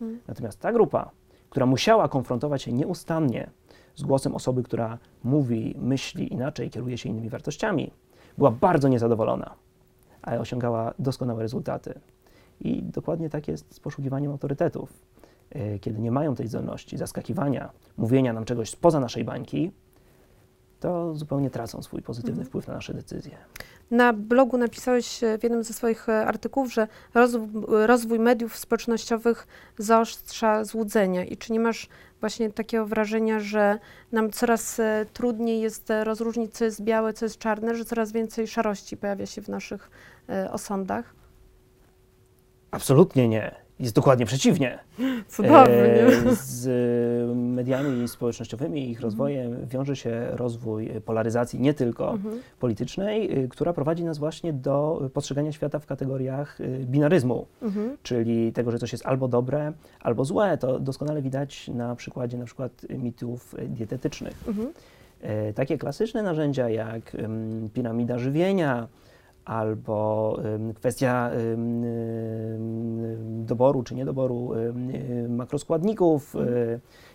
Mhm. 0.00 0.20
Natomiast 0.28 0.60
ta 0.60 0.72
grupa, 0.72 1.10
która 1.50 1.66
musiała 1.66 2.08
konfrontować 2.08 2.62
się 2.62 2.72
nieustannie 2.72 3.50
z 3.96 4.02
głosem 4.02 4.34
osoby, 4.34 4.62
która 4.62 4.98
mówi, 5.24 5.74
myśli 5.78 6.32
inaczej, 6.32 6.70
kieruje 6.70 6.98
się 6.98 7.08
innymi 7.08 7.28
wartościami, 7.28 7.90
była 8.38 8.50
bardzo 8.50 8.88
niezadowolona, 8.88 9.54
ale 10.22 10.40
osiągała 10.40 10.94
doskonałe 10.98 11.42
rezultaty. 11.42 11.94
I 12.60 12.82
dokładnie 12.82 13.30
tak 13.30 13.48
jest 13.48 13.74
z 13.74 13.80
poszukiwaniem 13.80 14.32
autorytetów. 14.32 14.92
E, 15.50 15.78
Kiedy 15.78 15.98
nie 16.00 16.10
mają 16.10 16.34
tej 16.34 16.48
zdolności 16.48 16.96
zaskakiwania, 16.98 17.70
mówienia 17.96 18.32
nam 18.32 18.44
czegoś 18.44 18.70
spoza 18.70 19.00
naszej 19.00 19.24
bańki, 19.24 19.72
to 20.80 21.14
zupełnie 21.14 21.50
tracą 21.50 21.82
swój 21.82 22.02
pozytywny 22.02 22.32
Mhm. 22.32 22.48
wpływ 22.48 22.66
na 22.68 22.74
nasze 22.74 22.94
decyzje. 22.94 23.38
Na 23.90 24.12
blogu 24.12 24.58
napisałeś 24.58 25.24
e, 25.24 25.38
w 25.38 25.42
jednym 25.42 25.64
ze 25.64 25.74
swoich 25.74 26.08
e, 26.08 26.26
artykułów, 26.26 26.72
że 26.72 26.88
rozwój, 27.70 28.18
mediów 28.18 28.56
społecznościowych 28.56 29.46
zaostrza 29.78 30.64
złudzenia. 30.64 31.24
I 31.24 31.36
czy 31.36 31.52
nie 31.52 31.60
masz 31.60 31.88
właśnie 32.20 32.50
takiego 32.52 32.86
wrażenia, 32.86 33.40
że 33.40 33.78
nam 34.12 34.30
coraz 34.30 34.80
e, 34.80 35.06
trudniej 35.12 35.60
jest 35.60 35.88
rozróżnić, 36.04 36.54
co 36.54 36.64
jest 36.64 36.82
białe, 36.82 37.12
co 37.12 37.24
jest 37.24 37.38
czarne, 37.38 37.74
że 37.74 37.84
coraz 37.84 38.12
więcej 38.12 38.48
szarości 38.48 38.96
pojawia 38.96 39.26
się 39.26 39.42
w 39.42 39.48
naszych 39.48 39.90
osądach? 40.52 41.14
Absolutnie 42.70 43.28
nie. 43.28 43.54
Jest 43.80 43.94
dokładnie 43.94 44.26
przeciwnie. 44.26 44.78
Cudownie. 45.28 45.74
E, 45.74 46.10
Z 46.34 46.66
e, 46.66 47.34
mediami 47.34 48.08
społecznościowymi 48.08 48.84
i 48.84 48.90
ich 48.90 49.00
rozwojem 49.00 49.66
wiąże 49.66 49.96
się 49.96 50.26
rozwój 50.30 50.88
polaryzacji 51.04 51.60
nie 51.60 51.74
tylko 51.74 52.10
Mhm. 52.12 52.38
politycznej, 52.60 53.38
y, 53.44 53.48
która 53.48 53.72
prowadzi 53.72 54.04
nas 54.04 54.18
właśnie 54.18 54.52
do 54.52 55.08
postrzegania 55.14 55.52
świata 55.52 55.78
w 55.78 55.86
kategoriach 55.86 56.58
binaryzmu, 56.80 57.46
Mhm. 57.62 57.96
czyli 58.02 58.52
tego, 58.52 58.70
że 58.70 58.78
coś 58.78 58.92
jest 58.92 59.06
albo 59.06 59.28
dobre, 59.28 59.72
albo 60.00 60.24
złe. 60.24 60.58
To 60.58 60.78
doskonale 60.80 61.22
widać 61.22 61.68
na 61.68 61.96
przykładzie 61.96 62.38
na 62.38 62.44
przykład 62.44 62.72
mitów 62.98 63.54
dietetycznych. 63.68 64.44
Mhm. 64.48 64.72
E, 65.20 65.52
Takie 65.52 65.78
klasyczne 65.78 66.22
narzędzia 66.22 66.68
jak 66.68 67.16
piramida 67.74 68.18
żywienia 68.18 68.88
albo 69.48 70.36
kwestia 70.74 71.30
doboru 73.46 73.82
czy 73.82 73.94
niedoboru 73.94 74.50
makroskładników, 75.28 76.34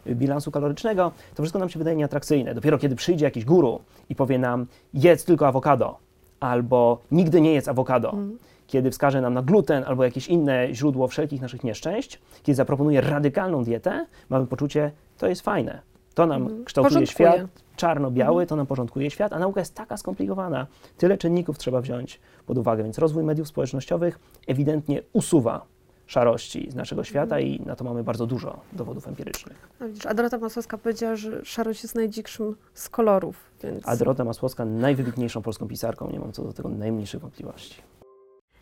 y, 0.08 0.16
bilansu 0.16 0.52
kalorycznego, 0.52 1.12
to 1.36 1.44
wszystko 1.44 1.60
nam 1.60 1.70
się 1.70 1.80
wydaje 1.80 1.98
nieatrakcyjne. 1.98 2.56
Dopiero 2.56 2.78
kiedy 2.78 2.96
przyjdzie 2.96 3.26
jakiś 3.26 3.46
guru 3.46 3.80
i 4.10 4.16
powie 4.16 4.40
nam 4.40 4.66
jedz 4.94 5.26
tylko 5.26 5.48
awokado 5.48 5.98
albo 6.40 6.98
nigdy 7.12 7.42
nie 7.42 7.54
jedz 7.54 7.68
awokado, 7.68 8.10
Mhm. 8.10 8.38
kiedy 8.68 8.92
wskaże 8.92 9.22
nam 9.22 9.34
na 9.34 9.42
gluten 9.42 9.84
albo 9.88 10.04
jakieś 10.04 10.28
inne 10.28 10.68
źródło 10.74 11.08
wszelkich 11.08 11.42
naszych 11.42 11.64
nieszczęść, 11.64 12.22
kiedy 12.44 12.56
zaproponuje 12.56 13.02
radykalną 13.02 13.64
dietę, 13.64 14.06
mamy 14.30 14.48
poczucie, 14.48 14.92
to 15.18 15.28
jest 15.28 15.42
fajne. 15.42 15.80
To 16.14 16.26
nam 16.26 16.42
Mhm. 16.42 16.66
kształtuje 16.66 16.94
Porządkuje. 17.06 17.30
świat 17.32 17.63
czarno-biały, 17.76 18.46
to 18.46 18.56
nam 18.56 18.66
porządkuje 18.66 19.12
świat, 19.12 19.34
a 19.34 19.40
nauka 19.40 19.60
jest 19.62 19.76
taka 19.76 19.98
skomplikowana. 19.98 20.68
Tyle 20.98 21.18
czynników 21.18 21.58
trzeba 21.58 21.82
wziąć 21.82 22.20
pod 22.46 22.58
uwagę, 22.58 22.84
więc 22.84 22.98
rozwój 22.98 23.24
mediów 23.24 23.48
społecznościowych 23.48 24.20
ewidentnie 24.48 25.02
usuwa 25.14 25.66
szarości 26.06 26.72
z 26.72 26.76
naszego 26.76 27.04
świata 27.04 27.40
i 27.40 27.62
na 27.66 27.76
to 27.76 27.84
mamy 27.84 28.04
bardzo 28.04 28.28
dużo 28.28 28.60
dowodów 28.74 29.08
empirycznych. 29.08 29.70
A 29.80 29.86
widzisz, 29.86 30.06
a 30.06 30.14
Dorota 30.14 30.38
Masłowska 30.38 30.78
powiedziała, 30.78 31.16
że 31.16 31.46
szarość 31.46 31.84
jest 31.84 31.96
najdzikszym 31.96 32.56
z 32.74 32.90
kolorów, 32.90 33.36
więc... 33.64 33.88
A 33.88 33.96
Dorota 33.96 34.24
Masłowska 34.24 34.66
najwybitniejszą 34.66 35.42
polską 35.42 35.68
pisarką, 35.68 36.10
nie 36.12 36.20
mam 36.20 36.32
co 36.32 36.44
do 36.44 36.54
tego 36.54 36.70
najmniejszych 36.70 37.22
wątpliwości. 37.22 37.82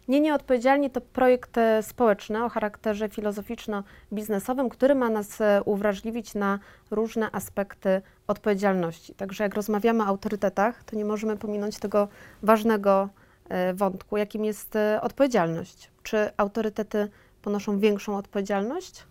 Nie 0.07 0.21
Nieodpowiedzialni 0.21 0.89
to 0.89 1.01
projekt 1.01 1.57
e, 1.57 1.83
społeczny 1.83 2.43
o 2.43 2.49
charakterze 2.49 3.09
filozoficzno-biznesowym, 3.09 4.69
który 4.69 4.95
ma 4.95 5.09
nas 5.09 5.41
e, 5.41 5.61
uwrażliwić 5.65 6.35
na 6.35 6.59
różne 6.91 7.31
aspekty 7.31 8.01
odpowiedzialności. 8.27 9.13
Także 9.13 9.43
jak 9.43 9.55
rozmawiamy 9.55 10.03
o 10.03 10.05
autorytetach, 10.05 10.83
to 10.83 10.95
nie 10.95 11.05
możemy 11.05 11.37
pominąć 11.37 11.79
tego 11.79 12.07
ważnego 12.43 13.09
e, 13.49 13.73
wątku, 13.73 14.17
jakim 14.17 14.45
jest 14.45 14.77
odpowiedzialność. 15.01 15.91
Czy 16.03 16.29
autorytety 16.37 17.09
ponoszą 17.41 17.79
większą 17.79 18.17
odpowiedzialność 18.17 19.05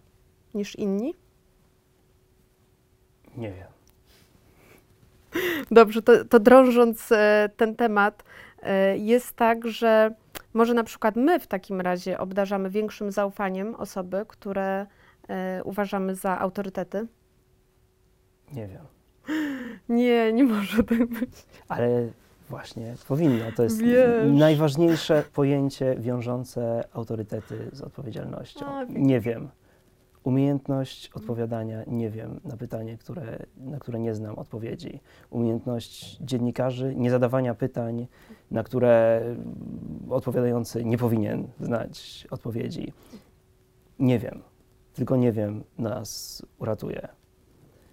niż 0.55 0.76
inni? 0.76 1.14
Nie 3.37 3.53
wiem. 3.53 3.68
Dobrze, 5.70 6.03
to, 6.03 6.24
to 6.24 6.40
drążąc 6.40 7.09
ten 7.57 7.76
temat, 7.76 8.24
jest 8.96 9.33
tak, 9.37 9.66
że 9.66 10.14
może 10.54 10.74
na 10.74 10.84
przykład 10.84 11.16
my 11.16 11.40
w 11.40 11.46
takim 11.46 11.80
razie 11.80 12.18
obdarzamy 12.18 12.70
większym 12.70 13.12
zaufaniem 13.12 13.74
osoby, 13.74 14.24
które 14.28 14.86
e, 15.28 15.64
uważamy 15.64 16.14
za 16.14 16.38
autorytety? 16.38 17.06
Nie 18.52 18.68
wiem. 18.68 18.84
Nie, 19.88 20.32
nie 20.32 20.44
może 20.44 20.84
tak 20.84 21.06
być. 21.06 21.46
Ale 21.68 22.08
właśnie 22.48 22.94
powinno. 23.08 23.44
To 23.56 23.62
jest 23.62 23.82
Wiesz. 23.82 24.32
najważniejsze 24.32 25.24
pojęcie 25.32 25.96
wiążące 25.98 26.84
autorytety 26.92 27.70
z 27.72 27.82
odpowiedzialnością. 27.82 28.66
A, 28.66 28.84
nie 28.84 29.20
wiem. 29.20 29.48
Umiejętność 30.24 31.11
odpowiadania 31.14 31.85
nie 31.87 32.11
wiem 32.11 32.40
na 32.44 32.56
pytanie, 32.56 32.98
które, 32.98 33.46
na 33.56 33.78
które 33.78 34.00
nie 34.00 34.14
znam 34.14 34.38
odpowiedzi. 34.38 35.00
Umiejętność 35.30 36.18
dziennikarzy 36.20 36.94
nie 36.96 37.11
zadawania 37.11 37.54
pytań, 37.54 38.06
na 38.50 38.62
które 38.62 39.22
odpowiadający 40.11 40.85
nie 40.85 40.98
powinien 40.98 41.48
znać 41.61 42.26
odpowiedzi. 42.30 42.92
Nie 43.98 44.18
wiem. 44.18 44.42
Tylko 44.94 45.16
nie 45.16 45.33
wiem 45.33 45.64
nas 45.78 46.42
uratuje. 46.59 47.09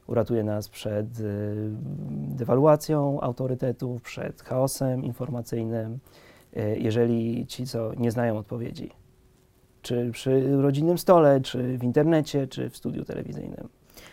Uratuje 0.07 0.43
nas 0.43 0.69
przed 0.69 1.19
y, 1.19 1.55
dewaluacją 2.09 3.21
autorytetów, 3.21 4.01
przed 4.01 4.41
chaosem 4.41 5.03
informacyjnym, 5.03 5.99
y, 6.57 6.77
jeżeli 6.79 7.45
ci, 7.47 7.65
co 7.65 7.93
nie 7.93 8.11
znają 8.11 8.37
odpowiedzi, 8.37 8.91
czy 9.87 10.11
przy 10.11 10.61
rodzinnym 10.61 10.97
stole, 10.97 11.41
czy 11.41 11.77
w 11.77 11.83
internecie, 11.83 12.47
czy 12.47 12.69
w 12.69 12.77
studiu 12.77 13.05
telewizyjnym, 13.05 13.69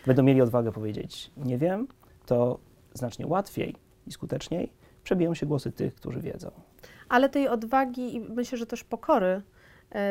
będą 0.07 0.23
mieli 0.23 0.41
odwagę 0.41 0.71
powiedzieć: 0.71 1.31
Nie 1.37 1.57
wiem, 1.57 1.87
to 2.25 2.59
znacznie 2.93 3.27
łatwiej 3.27 3.75
i 4.07 4.11
skuteczniej 4.11 4.71
przebiją 5.03 5.33
się 5.33 5.45
głosy 5.45 5.71
tych, 5.71 5.95
którzy 5.95 6.21
wiedzą. 6.21 6.51
Ale 7.09 7.29
tej 7.29 7.47
odwagi 7.47 8.15
i 8.15 8.19
myślę, 8.19 8.57
że 8.57 8.65
też 8.65 8.83
pokory 8.83 9.41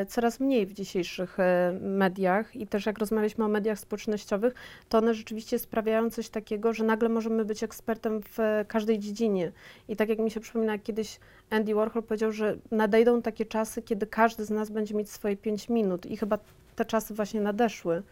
coraz 0.09 0.41
mniej 0.41 0.67
w 0.67 0.73
dzisiejszych 0.73 1.41
e, 1.41 1.79
mediach 1.81 2.57
i 2.57 2.67
też 2.67 2.87
jak 2.87 2.99
rozmawialiśmy 2.99 3.45
o 3.45 3.49
mediach 3.49 3.79
społecznościowych, 3.79 4.55
to 4.89 4.99
one 4.99 5.15
rzeczywiście 5.15 5.59
sprawiają 5.59 6.11
coś 6.11 6.29
takiego, 6.29 6.73
że 6.73 6.85
nagle 6.85 7.09
możemy 7.09 7.45
być 7.45 7.63
ekspertem 7.63 8.23
w 8.23 8.41
e, 8.41 8.65
każdej 8.69 8.99
dziedzinie. 8.99 9.53
I 9.89 9.97
tak 9.97 10.09
jak 10.09 10.19
mi 10.19 10.31
się 10.31 10.41
przypomina, 10.41 10.79
kiedyś 10.79 11.19
Andy 11.51 11.75
Warhol 11.75 12.03
powiedział, 12.03 12.33
że 12.33 12.57
nadejdą 12.71 13.23
takie 13.23 13.47
czasy, 13.47 13.83
kiedy 13.83 14.07
każdy 14.07 14.45
z 14.45 14.51
nas 14.51 14.71
będzie 14.71 14.95
mieć 14.95 15.11
swoje 15.11 15.37
5 15.37 15.69
minut 15.69 16.07
i 16.07 16.17
chyba 16.17 16.39
te 16.77 16.85
czasy 16.85 17.15
właśnie 17.15 17.41
nadeszły. 17.41 18.03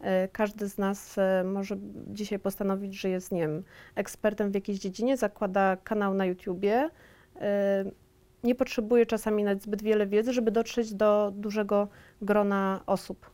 E, 0.00 0.28
Każdy 0.28 0.68
z 0.68 0.78
nas 0.78 1.18
e, 1.18 1.44
może 1.44 1.76
dzisiaj 2.06 2.38
postanowić, 2.38 3.00
że 3.00 3.08
jest, 3.08 3.32
nie 3.32 3.40
wiem, 3.40 3.62
ekspertem 3.94 4.50
w 4.50 4.54
jakiejś 4.54 4.78
dziedzinie, 4.78 5.16
zakłada 5.16 5.76
kanał 5.84 6.14
na 6.14 6.26
YouTubie, 6.26 6.90
e, 7.40 7.84
nie 8.44 8.54
potrzebuje 8.54 9.06
czasami 9.06 9.44
nawet 9.44 9.62
zbyt 9.62 9.82
wiele 9.82 10.06
wiedzy, 10.06 10.32
żeby 10.32 10.50
dotrzeć 10.50 10.94
do 10.94 11.32
dużego 11.36 11.88
grona 12.22 12.80
osób. 12.86 13.30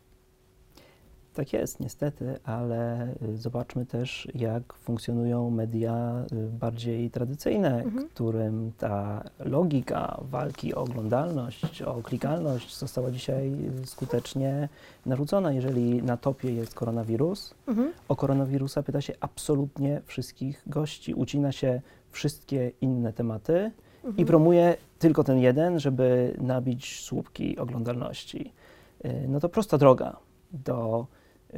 Tak 1.34 1.52
jest, 1.52 1.80
niestety, 1.80 2.38
ale 2.44 3.08
y, 3.22 3.36
zobaczmy 3.36 3.86
też, 3.86 4.28
jak 4.34 4.72
funkcjonują 4.74 5.50
media 5.50 6.24
y, 6.32 6.36
bardziej 6.48 7.10
tradycyjne, 7.10 7.82
Mhm. 7.82 8.08
którym 8.08 8.72
ta 8.78 9.24
logika 9.38 10.20
walki 10.22 10.74
o 10.74 10.80
oglądalność, 10.80 11.82
o 11.82 12.02
klikalność 12.02 12.76
została 12.78 13.10
dzisiaj 13.10 13.52
y, 13.82 13.86
skutecznie 13.86 14.68
narzucona. 15.06 15.52
Jeżeli 15.52 16.02
na 16.02 16.16
topie 16.16 16.52
jest 16.54 16.74
koronawirus, 16.74 17.54
Mhm. 17.68 17.92
o 18.08 18.16
koronawirusa 18.16 18.82
pyta 18.82 19.00
się 19.00 19.12
absolutnie 19.20 20.00
wszystkich 20.06 20.62
gości, 20.66 21.14
ucina 21.14 21.52
się 21.52 21.80
wszystkie 22.10 22.72
inne 22.80 23.12
tematy 23.12 23.70
i 24.06 24.08
Mhm. 24.08 24.26
promuje 24.26 24.76
tylko 24.98 25.24
ten 25.24 25.38
jeden, 25.38 25.80
żeby 25.80 26.34
nabić 26.40 27.00
słupki 27.00 27.58
oglądalności. 27.58 28.52
Y, 29.04 29.24
No 29.28 29.40
to 29.40 29.48
prosta 29.48 29.78
droga 29.78 30.16
do 30.52 31.06
y, 31.54 31.56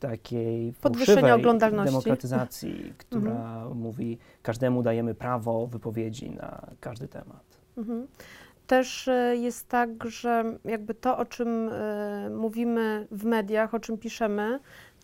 takiej 0.00 0.72
Podwyższenia 0.72 1.34
oglądalności. 1.34 1.92
demokratyzacji, 1.92 2.92
która 2.98 3.64
mówi 3.74 4.18
każdemu 4.42 4.82
dajemy 4.82 5.14
prawo 5.14 5.66
wypowiedzi 5.66 6.30
na 6.30 6.66
każdy 6.80 7.08
temat. 7.08 7.58
Mhm. 7.76 8.06
Też 8.66 9.08
e, 9.08 9.36
jest 9.36 9.68
tak, 9.68 9.90
że 10.06 10.44
jakby 10.64 10.94
to, 10.94 11.18
o 11.18 11.24
czym 11.24 11.68
e, 11.72 12.30
mówimy 12.30 13.06
w 13.10 13.24
mediach, 13.24 13.74
o 13.74 13.80
czym 13.80 13.98
piszemy, 13.98 14.58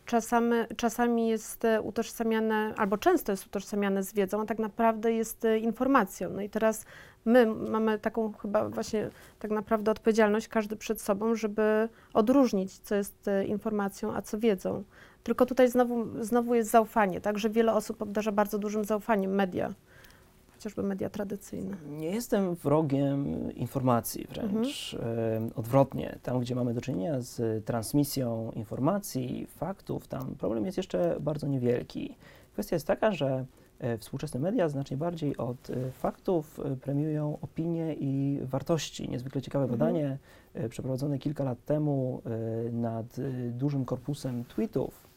czasami, 0.06 0.56
czasami 0.76 1.28
jest 1.28 1.64
e, 1.64 1.80
utożsamiane, 1.80 2.74
albo 2.76 2.98
często 2.98 3.32
jest 3.32 3.46
utożsamiane 3.46 4.02
z 4.02 4.14
wiedzą, 4.14 4.40
a 4.40 4.44
tak 4.46 4.58
naprawdę 4.58 5.12
jest 5.12 5.44
e, 5.44 5.58
informacją. 5.58 6.30
No 6.30 6.42
i 6.42 6.50
teraz 6.50 6.84
my 7.24 7.46
mamy 7.46 7.98
taką 7.98 8.32
chyba 8.32 8.68
właśnie 8.68 9.10
tak 9.38 9.50
naprawdę 9.50 9.90
odpowiedzialność, 9.90 10.48
każdy 10.48 10.76
przed 10.76 11.00
sobą, 11.00 11.34
żeby 11.34 11.88
odróżnić, 12.12 12.78
co 12.78 12.94
jest 12.94 13.28
e, 13.28 13.44
informacją, 13.44 14.14
a 14.14 14.22
co 14.22 14.38
wiedzą. 14.38 14.84
Tylko 15.22 15.46
tutaj 15.46 15.68
znowu, 15.68 16.24
znowu 16.24 16.54
jest 16.54 16.70
zaufanie, 16.70 17.20
tak, 17.20 17.38
że 17.38 17.50
wiele 17.50 17.74
osób 17.74 18.02
obdarza 18.02 18.32
bardzo 18.32 18.58
dużym 18.58 18.84
zaufaniem 18.84 19.34
media, 19.34 19.74
chociażby 20.64 20.82
media 20.82 21.10
tradycyjne. 21.10 21.76
Nie 21.90 22.10
jestem 22.10 22.54
wrogiem 22.54 23.52
informacji, 23.52 24.26
wręcz 24.30 24.94
e, 24.94 25.48
odwrotnie. 25.56 26.18
Tam, 26.22 26.40
gdzie 26.40 26.54
mamy 26.54 26.74
do 26.74 26.80
czynienia 26.80 27.20
z 27.20 27.64
transmisją 27.64 28.52
informacji, 28.54 29.46
faktów, 29.46 30.08
tam 30.08 30.34
problem 30.34 30.66
jest 30.66 30.76
jeszcze 30.76 31.16
bardzo 31.20 31.46
niewielki. 31.46 32.16
Kwestia 32.52 32.76
jest 32.76 32.86
taka, 32.86 33.12
że 33.12 33.44
e, 33.78 33.98
współczesne 33.98 34.40
media 34.40 34.68
znacznie 34.68 34.96
bardziej 34.96 35.36
od 35.36 35.70
e, 35.70 35.90
faktów 35.90 36.60
premiują 36.80 37.38
opinie 37.42 37.94
i 37.94 38.40
wartości. 38.42 39.08
Niezwykle 39.08 39.42
ciekawe 39.42 39.64
Mhm. 39.64 39.78
badanie 39.78 40.18
przeprowadzone 40.68 41.18
kilka 41.18 41.44
lat 41.44 41.64
temu 41.64 42.22
nad 42.72 43.16
dużym 43.50 43.84
korpusem 43.84 44.44
tweetów 44.44 45.08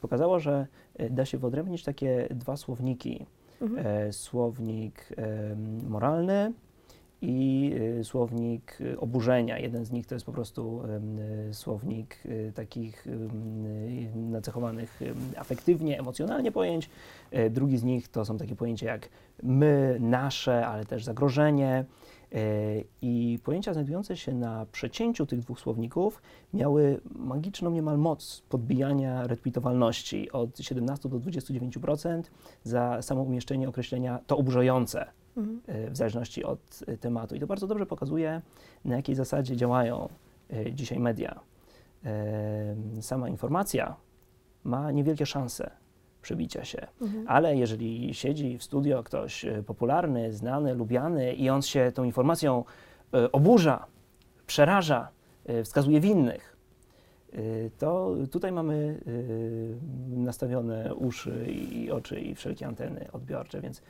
pokazało, 0.00 0.40
że 0.40 0.66
da 1.10 1.24
się 1.24 1.38
wyodrębnić 1.38 1.84
takie 1.84 2.28
dwa 2.30 2.56
słowniki 2.56 3.26
Mhm. 3.60 3.86
e, 3.86 4.12
słownik 4.12 5.08
moralny 5.88 6.52
i 7.22 7.72
e, 8.00 8.04
słownik 8.04 8.78
e, 8.80 9.00
oburzenia. 9.00 9.58
Jeden 9.58 9.84
z 9.84 9.90
nich 9.90 10.06
to 10.06 10.14
jest 10.14 10.26
po 10.26 10.32
prostu 10.32 10.82
słownik 11.52 12.18
takich 12.54 13.06
nacechowanych 14.14 15.00
afektywnie, 15.36 15.98
emocjonalnie 15.98 16.52
pojęć. 16.52 16.90
Drugi 17.50 17.78
z 17.78 17.84
nich 17.84 18.08
to 18.08 18.24
są 18.24 18.38
takie 18.38 18.56
pojęcia 18.56 18.86
jak 18.86 19.08
my, 19.42 19.96
nasze, 20.00 20.66
ale 20.66 20.84
też 20.84 21.04
zagrożenie. 21.04 21.84
E, 22.32 22.38
I 23.02 23.38
pojęcia 23.44 23.72
znajdujące 23.72 24.16
się 24.16 24.34
na 24.34 24.66
przecięciu 24.72 25.26
tych 25.26 25.40
dwóch 25.40 25.60
słowników 25.60 26.22
miały 26.54 27.00
magiczną 27.14 27.70
niemal 27.70 27.98
moc 27.98 28.42
podbijania 28.48 29.26
retweetowalności 29.26 30.32
od 30.32 30.58
17 30.58 31.08
do 31.08 31.18
29% 31.18 32.22
za 32.62 33.02
samo 33.02 33.22
umieszczenie 33.22 33.68
określenia 33.68 34.20
to 34.26 34.36
oburzające 34.36 35.06
Mhm. 35.36 35.60
e, 35.66 35.90
w 35.90 35.96
zależności 35.96 36.44
od 36.44 36.80
e, 36.86 36.96
tematu. 36.96 37.34
I 37.34 37.40
to 37.40 37.46
bardzo 37.46 37.66
dobrze 37.66 37.86
pokazuje, 37.86 38.42
na 38.84 38.96
jakiej 38.96 39.14
zasadzie 39.14 39.56
działają 39.56 40.08
dzisiaj 40.72 40.98
media. 40.98 41.40
Sama 43.00 43.28
informacja 43.28 43.96
ma 44.64 44.92
niewielkie 44.92 45.26
szanse 45.26 45.70
przebicia 46.28 46.64
się. 46.64 46.86
Mhm. 47.00 47.24
Ale 47.28 47.56
jeżeli 47.56 48.14
siedzi 48.14 48.58
w 48.58 48.62
studio 48.62 49.02
ktoś 49.02 49.44
e, 49.44 49.62
popularny, 49.62 50.32
znany, 50.32 50.74
lubiany 50.74 51.32
i 51.32 51.50
on 51.50 51.62
się 51.62 51.92
tą 51.94 52.04
informacją 52.04 52.64
e, 53.14 53.32
oburza, 53.32 53.86
przeraża, 54.46 55.08
e, 55.46 55.64
wskazuje 55.64 56.00
winnych, 56.00 56.58
to 57.78 58.14
tutaj 58.30 58.52
mamy 58.52 59.00
nastawione 60.08 60.94
uszy 60.94 61.46
i 61.50 61.90
oczy 61.90 62.20
i 62.20 62.34
wszelkie 62.34 62.66
anteny 62.66 63.12
odbiorcze, 63.12 63.60
więc 63.60 63.82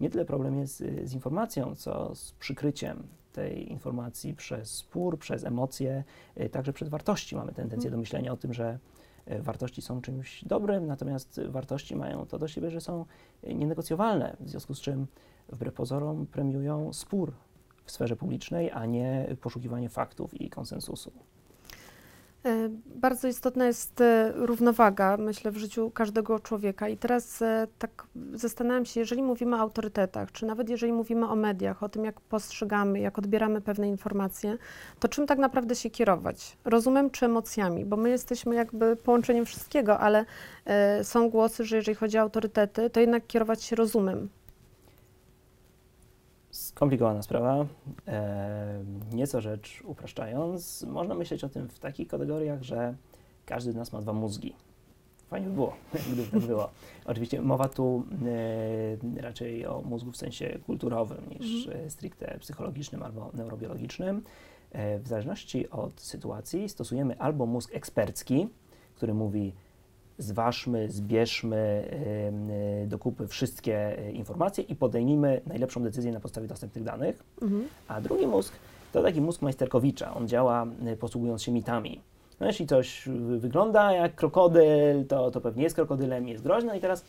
nie 0.00 0.10
tyle 0.10 0.24
problem 0.24 0.58
jest 0.58 0.84
z 1.04 1.14
informacją, 1.14 1.74
co 1.74 2.14
z 2.14 2.32
przykryciem 2.32 3.02
tej 3.32 3.72
informacji 3.72 4.34
przez 4.34 4.70
spór, 4.70 5.18
przez 5.18 5.44
emocje, 5.44 6.04
także 6.50 6.72
przez 6.72 6.88
wartości. 6.88 7.36
Mamy 7.36 7.52
tendencję 7.52 7.90
do 7.90 7.96
myślenia 7.96 8.32
o 8.32 8.36
tym, 8.36 8.52
że 8.52 8.78
wartości 9.26 9.82
są 9.82 10.02
czymś 10.02 10.44
dobrym, 10.44 10.86
natomiast 10.86 11.40
wartości 11.48 11.96
mają 11.96 12.26
to 12.26 12.38
do 12.38 12.48
siebie, 12.48 12.70
że 12.70 12.80
są 12.80 13.04
e, 13.42 13.54
nienegocjowalne, 13.54 14.36
w 14.40 14.50
związku 14.50 14.74
z 14.74 14.80
czym 14.80 15.06
wbrew 15.48 15.74
pozorom 15.74 16.26
premiują 16.26 16.92
spór 16.92 17.32
w 17.84 17.90
sferze 17.90 18.16
publicznej, 18.16 18.70
a 18.70 18.86
nie 18.86 19.36
poszukiwanie 19.40 19.88
faktów 19.88 20.40
i 20.40 20.50
konsensusu. 20.50 21.12
E, 22.46 22.68
bardzo 22.86 23.28
istotna 23.28 23.66
jest 23.66 24.00
e, 24.00 24.32
równowaga, 24.34 25.16
myślę, 25.16 25.50
w 25.50 25.56
życiu 25.56 25.90
każdego 25.90 26.38
człowieka. 26.40 26.88
I 26.88 26.96
teraz 26.96 27.42
e, 27.42 27.66
tak 27.78 28.06
zastanawiam 28.34 28.84
się, 28.84 29.00
jeżeli 29.00 29.22
mówimy 29.22 29.56
o 29.56 29.58
autorytetach, 29.58 30.32
czy 30.32 30.46
nawet 30.46 30.68
jeżeli 30.68 30.92
mówimy 30.92 31.28
o 31.28 31.36
mediach, 31.36 31.82
o 31.82 31.88
tym, 31.88 32.04
jak 32.04 32.20
postrzegamy, 32.20 33.00
jak 33.00 33.18
odbieramy 33.18 33.60
pewne 33.60 33.88
informacje, 33.88 34.58
to 35.00 35.08
czym 35.08 35.26
tak 35.26 35.38
naprawdę 35.38 35.74
się 35.74 35.90
kierować? 35.90 36.56
Rozumem 36.64 37.10
czy 37.10 37.26
emocjami? 37.26 37.84
Bo 37.84 37.96
my 37.96 38.10
jesteśmy 38.10 38.54
jakby 38.54 38.96
połączeniem 38.96 39.46
wszystkiego, 39.46 39.98
ale 39.98 40.24
są 41.02 41.30
głosy, 41.30 41.64
że 41.64 41.76
jeżeli 41.76 41.94
chodzi 41.94 42.18
o 42.18 42.20
autorytety, 42.20 42.90
to 42.90 43.00
jednak 43.00 43.26
kierować 43.26 43.62
się 43.62 43.76
rozumem 43.76 44.28
skomplikowana 46.76 47.22
sprawa. 47.22 47.66
E, 48.08 48.84
nieco 49.12 49.40
rzecz 49.40 49.82
upraszczając, 49.84 50.82
można 50.82 51.14
myśleć 51.14 51.44
o 51.44 51.48
tym 51.48 51.68
w 51.68 51.78
takich 51.78 52.08
kategoriach, 52.08 52.62
że 52.62 52.94
każdy 53.46 53.72
z 53.72 53.74
nas 53.74 53.92
ma 53.92 54.00
dwa 54.00 54.12
mózgi. 54.12 54.54
Fajnie 55.28 55.46
by 55.46 55.54
było, 55.54 55.76
gdyby 56.12 56.30
tak 56.30 56.40
było. 56.40 56.70
Oczywiście 57.04 57.42
mowa 57.42 57.68
tu 57.68 58.04
e, 59.16 59.22
raczej 59.22 59.66
o 59.66 59.82
mózgu 59.82 60.12
w 60.12 60.16
sensie 60.16 60.58
kulturowym 60.66 61.28
niż 61.30 61.66
mhm. 61.66 61.90
stricte 61.90 62.38
psychologicznym 62.40 63.02
albo 63.02 63.30
neurobiologicznym. 63.34 64.22
E, 64.72 64.98
w 64.98 65.08
zależności 65.08 65.70
od 65.70 66.00
sytuacji 66.00 66.68
stosujemy 66.68 67.18
albo 67.18 67.46
mózg 67.46 67.74
ekspercki, 67.74 68.48
który 68.94 69.14
mówi 69.14 69.54
zważmy, 70.18 70.90
zbierzmy 70.90 71.84
do 72.86 72.98
kupy 72.98 73.26
wszystkie 73.26 73.98
e, 73.98 74.12
informacje 74.12 74.64
i 74.64 74.76
podejmijmy 74.76 75.40
najlepszą 75.46 75.82
decyzję 75.82 76.12
na 76.12 76.20
podstawie 76.20 76.48
dostępnych 76.48 76.84
danych. 76.84 77.22
Mhm. 77.42 77.68
A 77.88 78.00
drugi 78.00 78.26
mózg 78.26 78.54
to 78.92 79.02
taki 79.02 79.20
mózg 79.20 79.42
Majsterkowicza. 79.42 80.14
On 80.14 80.28
działa 80.28 80.66
e, 80.86 80.96
posługując 80.96 81.42
się 81.42 81.52
mitami. 81.52 82.00
No, 82.40 82.46
jeśli 82.46 82.66
coś 82.66 83.08
wygląda 83.38 83.92
jak 83.92 84.14
krokodyl, 84.14 85.06
to, 85.08 85.30
to 85.30 85.40
pewnie 85.40 85.62
jest 85.62 85.76
krokodylem, 85.76 86.28
jest 86.28 86.42
groźne 86.42 86.78
i 86.78 86.80
teraz 86.80 87.04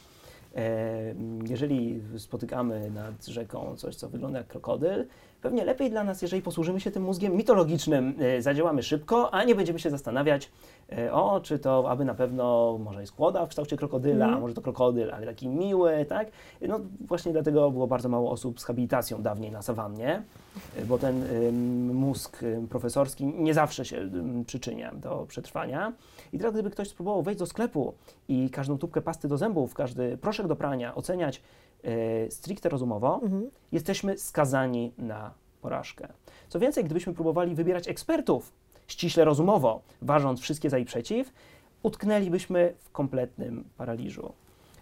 jeżeli 1.50 2.02
spotykamy 2.18 2.92
nad 2.92 3.26
rzeką 3.26 3.76
coś, 3.76 3.96
co 3.96 4.10
wygląda 4.10 4.38
jak 4.38 4.48
krokodyl, 4.48 5.06
pewnie 5.42 5.66
lepiej 5.66 5.90
dla 5.90 6.04
nas, 6.04 6.22
jeżeli 6.22 6.42
posłużymy 6.42 6.80
się 6.80 6.92
tym 6.92 7.04
mózgiem 7.04 7.36
mitologicznym, 7.36 8.14
zadziałamy 8.40 8.84
szybko, 8.84 9.34
a 9.34 9.44
nie 9.44 9.56
będziemy 9.56 9.80
się 9.80 9.90
zastanawiać, 9.90 10.50
E, 10.92 11.14
o, 11.14 11.40
czy 11.40 11.60
to 11.60 11.90
aby 11.90 12.06
na 12.06 12.14
pewno 12.14 12.78
może 12.84 13.02
jest 13.02 13.14
kłoda 13.14 13.46
w 13.46 13.50
kształcie 13.50 13.78
krokodyla, 13.78 14.26
mm. 14.26 14.38
a 14.38 14.40
może 14.40 14.54
to 14.54 14.62
krokodyl, 14.62 15.12
ale 15.12 15.26
taki 15.26 15.48
miły, 15.48 16.06
tak? 16.06 16.28
No 16.68 16.80
właśnie 17.08 17.32
dlatego 17.32 17.72
było 17.72 17.88
bardzo 17.88 18.10
mało 18.10 18.32
osób 18.32 18.60
z 18.60 18.64
habilitacją 18.64 19.22
dawniej 19.22 19.52
na 19.52 19.62
sawannie, 19.62 20.24
e, 20.76 20.86
bo 20.86 20.98
ten 20.98 21.24
mózg 21.94 22.42
profesorski 22.70 23.26
nie 23.26 23.54
zawsze 23.54 23.86
się 23.86 24.10
przyczynia 24.46 24.92
do 24.96 25.26
przetrwania. 25.28 25.94
I 26.34 26.38
teraz 26.38 26.54
gdyby 26.54 26.72
ktoś 26.72 26.88
spróbował 26.90 27.24
wejść 27.24 27.40
do 27.40 27.46
sklepu 27.46 27.94
i 28.28 28.50
każdą 28.50 28.78
tubkę 28.78 29.02
pasty 29.02 29.28
do 29.28 29.38
zębów, 29.38 29.74
każdy 29.74 30.18
proszek 30.18 30.48
do 30.48 30.56
prania 30.56 30.96
oceniać 30.96 31.38
e, 31.38 31.42
stricte 32.30 32.70
rozumowo, 32.70 33.22
-hmm. 33.24 33.50
jesteśmy 33.72 34.18
skazani 34.18 34.92
na 34.98 35.34
porażkę. 35.62 36.08
Co 36.50 36.60
więcej, 36.60 36.84
gdybyśmy 36.84 37.14
próbowali 37.14 37.56
wybierać 37.56 37.88
ekspertów, 37.88 38.54
ściśle 38.88 39.26
rozumowo, 39.26 39.82
ważąc 40.02 40.40
wszystkie 40.40 40.70
za 40.70 40.78
i 40.78 40.86
przeciw, 40.86 41.34
utknęlibyśmy 41.84 42.74
w 42.80 42.92
kompletnym 42.92 43.64
paraliżu. 43.78 44.34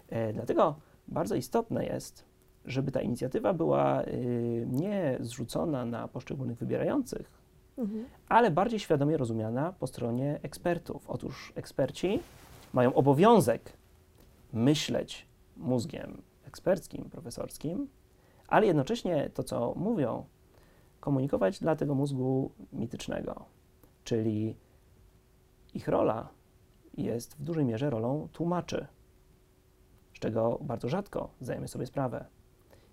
E, 0.08 0.32
dlatego 0.32 0.74
bardzo 1.08 1.34
istotne 1.34 1.86
jest, 1.86 2.24
żeby 2.64 2.92
ta 2.92 3.00
inicjatywa 3.00 3.52
była 3.52 4.02
y, 4.02 4.66
nie 4.70 5.16
zrzucona 5.20 5.84
na 5.84 6.08
poszczególnych 6.08 6.58
wybierających, 6.58 7.30
mhm. 7.78 8.04
ale 8.28 8.50
bardziej 8.50 8.80
świadomie 8.80 9.16
rozumiana 9.16 9.72
po 9.78 9.86
stronie 9.86 10.40
ekspertów. 10.42 11.10
Otóż 11.10 11.52
eksperci 11.56 12.20
mają 12.72 12.94
obowiązek 12.94 13.72
myśleć 14.52 15.26
mózgiem 15.56 16.22
eksperckim, 16.56 17.10
profesorskim, 17.10 17.88
ale 18.48 18.66
jednocześnie 18.66 19.30
to, 19.34 19.42
co 19.44 19.74
mówią, 19.76 20.24
komunikować 21.00 21.60
dla 21.60 21.76
tego 21.76 21.94
mózgu 21.94 22.50
mitycznego. 22.72 23.44
Czyli 24.04 24.56
ich 25.74 25.88
rola 25.88 26.28
jest 26.94 27.36
w 27.36 27.42
dużej 27.42 27.64
mierze 27.64 27.90
rolą 27.90 28.28
tłumaczy, 28.32 28.86
z 30.14 30.18
czego 30.18 30.58
bardzo 30.60 30.88
rzadko 30.88 31.30
zdajemy 31.40 31.68
sobie 31.68 31.86
sprawę. 31.86 32.24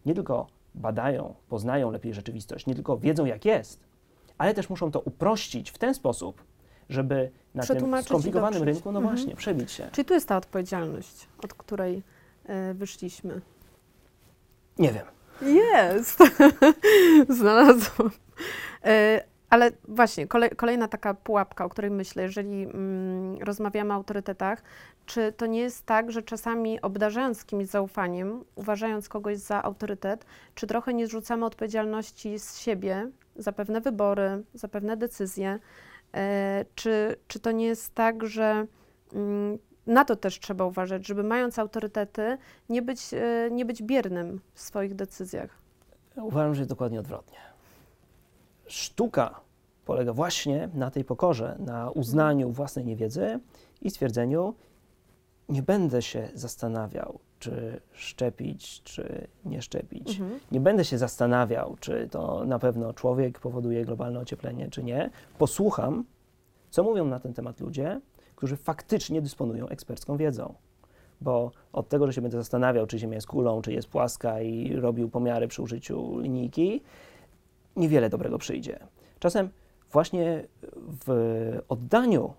Nie 0.06 0.13
tylko 0.13 0.47
badają, 0.76 1.36
poznają 1.49 1.91
lepiej 1.91 2.13
rzeczywistość, 2.13 2.65
nie 2.65 2.76
tylko 2.76 2.97
wiedzą, 2.97 3.26
jak 3.26 3.45
jest, 3.45 3.80
ale 4.38 4.54
też 4.54 4.69
muszą 4.69 4.91
to 4.91 4.99
uprościć 4.99 5.71
w 5.71 5.78
ten 5.78 5.93
sposób, 5.93 6.43
żeby 6.89 7.32
na 7.54 7.63
tym 7.63 8.04
skomplikowanym 8.04 8.63
rynku, 8.63 8.91
no 8.91 8.99
mhm. 8.99 9.15
właśnie, 9.15 9.36
przebić 9.36 9.71
się. 9.71 9.89
Czyli 9.91 10.06
tu 10.06 10.13
jest 10.13 10.28
ta 10.28 10.38
odpowiedzialność, 10.38 11.28
od 11.43 11.54
której 11.54 12.04
y, 12.71 12.73
wyszliśmy. 12.73 13.41
Nie 14.79 14.91
wiem. 14.91 15.05
Jest. 15.41 16.19
Znalazłam. 17.39 18.12
Y, 18.86 19.21
ale 19.49 19.71
właśnie, 19.88 20.27
kolej, 20.27 20.49
kolejna 20.49 20.88
taka 20.88 21.13
pułapka, 21.13 21.65
o 21.65 21.69
której 21.69 21.91
myślę, 21.91 22.23
jeżeli 22.23 22.63
mm, 22.63 23.38
rozmawiamy 23.41 23.93
o 23.93 23.95
autorytetach, 23.95 24.63
czy 25.05 25.33
to 25.38 25.45
nie 25.45 25.59
jest 25.59 25.86
tak, 25.86 26.12
że 26.12 26.23
czasami 26.23 26.81
obdarzając 26.81 27.45
kimś 27.45 27.67
zaufaniem, 27.67 28.43
uważając 28.55 29.09
kogoś 29.09 29.38
za 29.38 29.63
autorytet, 29.63 30.25
czy 30.55 30.67
trochę 30.67 30.93
nie 30.93 31.07
zrzucamy 31.07 31.45
odpowiedzialności 31.45 32.39
z 32.39 32.57
siebie 32.57 33.09
za 33.36 33.51
pewne 33.51 33.81
wybory, 33.81 34.43
za 34.53 34.67
pewne 34.67 34.97
decyzje? 34.97 35.59
E, 36.13 36.65
czy, 36.75 37.15
czy 37.27 37.39
to 37.39 37.51
nie 37.51 37.65
jest 37.65 37.95
tak, 37.95 38.25
że 38.25 38.65
mm, 39.13 39.57
na 39.88 40.06
to 40.06 40.15
też 40.15 40.39
trzeba 40.39 40.65
uważać, 40.65 41.08
żeby 41.08 41.24
mając 41.24 41.60
autorytety, 41.60 42.38
nie 42.69 42.82
być, 42.82 43.13
e, 43.13 43.50
nie 43.52 43.65
być 43.65 43.84
biernym 43.84 44.41
w 44.54 44.62
swoich 44.62 44.96
decyzjach? 44.96 45.58
Uważam, 46.15 46.56
że 46.56 46.62
jest 46.62 46.69
dokładnie 46.69 47.00
odwrotnie 47.00 47.54
sztuka 48.67 49.39
polega 49.86 50.13
właśnie 50.13 50.69
na 50.74 50.91
tej 50.91 51.04
pokorze, 51.04 51.56
na 51.60 51.91
uznaniu 51.91 52.52
własnej 52.52 52.86
niewiedzy 52.86 53.39
i 53.82 53.89
stwierdzeniu, 53.89 54.54
nie 55.50 55.63
będę 55.63 56.02
się 56.02 56.30
zastanawiał, 56.34 57.19
czy 57.39 57.82
szczepić, 57.91 58.84
czy 58.84 59.28
nie 59.46 59.62
szczepić. 59.62 60.19
Mhm. 60.19 60.39
Nie 60.52 60.60
będę 60.60 60.86
się 60.86 60.98
zastanawiał, 60.98 61.76
czy 61.80 62.08
to 62.12 62.46
na 62.46 62.60
pewno 62.60 62.93
człowiek 62.93 63.39
powoduje 63.39 63.86
globalne 63.86 64.19
ocieplenie, 64.19 64.69
czy 64.69 64.84
nie. 64.84 65.10
Posłucham, 65.38 66.06
co 66.69 66.84
mówią 66.84 67.06
na 67.06 67.19
ten 67.19 67.34
temat 67.34 67.60
ludzie, 67.60 68.02
którzy 68.43 68.58
faktycznie 68.58 69.21
dysponują 69.21 69.67
ekspercką 69.67 70.17
wiedzą. 70.17 70.53
Bo 71.21 71.51
od 71.73 71.89
tego, 71.89 72.08
że 72.08 72.13
się 72.13 72.21
będę 72.21 72.38
zastanawiał, 72.38 72.88
czy 72.88 72.99
Ziemia 72.99 73.15
jest 73.15 73.27
kulą, 73.27 73.62
czy 73.62 73.73
jest 73.73 73.88
płaska 73.88 74.41
i 74.41 74.75
robił 74.75 75.10
pomiary 75.10 75.47
przy 75.47 75.62
użyciu 75.62 76.19
linijki, 76.19 76.82
niewiele 77.75 78.10
dobrego 78.10 78.38
przyjdzie. 78.38 78.79
Czasem 79.19 79.49
właśnie 79.91 80.43
w 81.06 81.60
oddaniu 81.69 82.34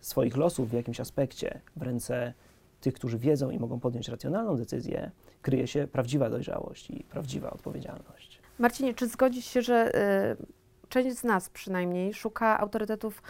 swoich 0.00 0.36
losów 0.36 0.70
w 0.70 0.72
jakimś 0.72 1.00
aspekcie 1.00 1.60
w 1.76 1.82
ręce 1.82 2.34
tych, 2.80 2.94
którzy 2.94 3.18
wiedzą 3.18 3.50
i 3.50 3.58
mogą 3.58 3.80
podjąć 3.80 4.08
racjonalną 4.08 4.56
decyzję, 4.56 5.10
kryje 5.42 5.66
się 5.66 5.88
prawdziwa 5.92 6.30
dojrzałość 6.30 6.90
i 6.90 7.04
prawdziwa 7.10 7.50
odpowiedzialność. 7.50 8.40
Marcinie, 8.58 8.94
czy 8.94 9.08
zgodzisz 9.08 9.44
się, 9.44 9.62
że 9.62 9.94
y, 10.42 10.88
część 10.88 11.16
z 11.16 11.24
nas 11.24 11.48
przynajmniej 11.50 12.14
szuka 12.14 12.60
autorytetów 12.60 13.22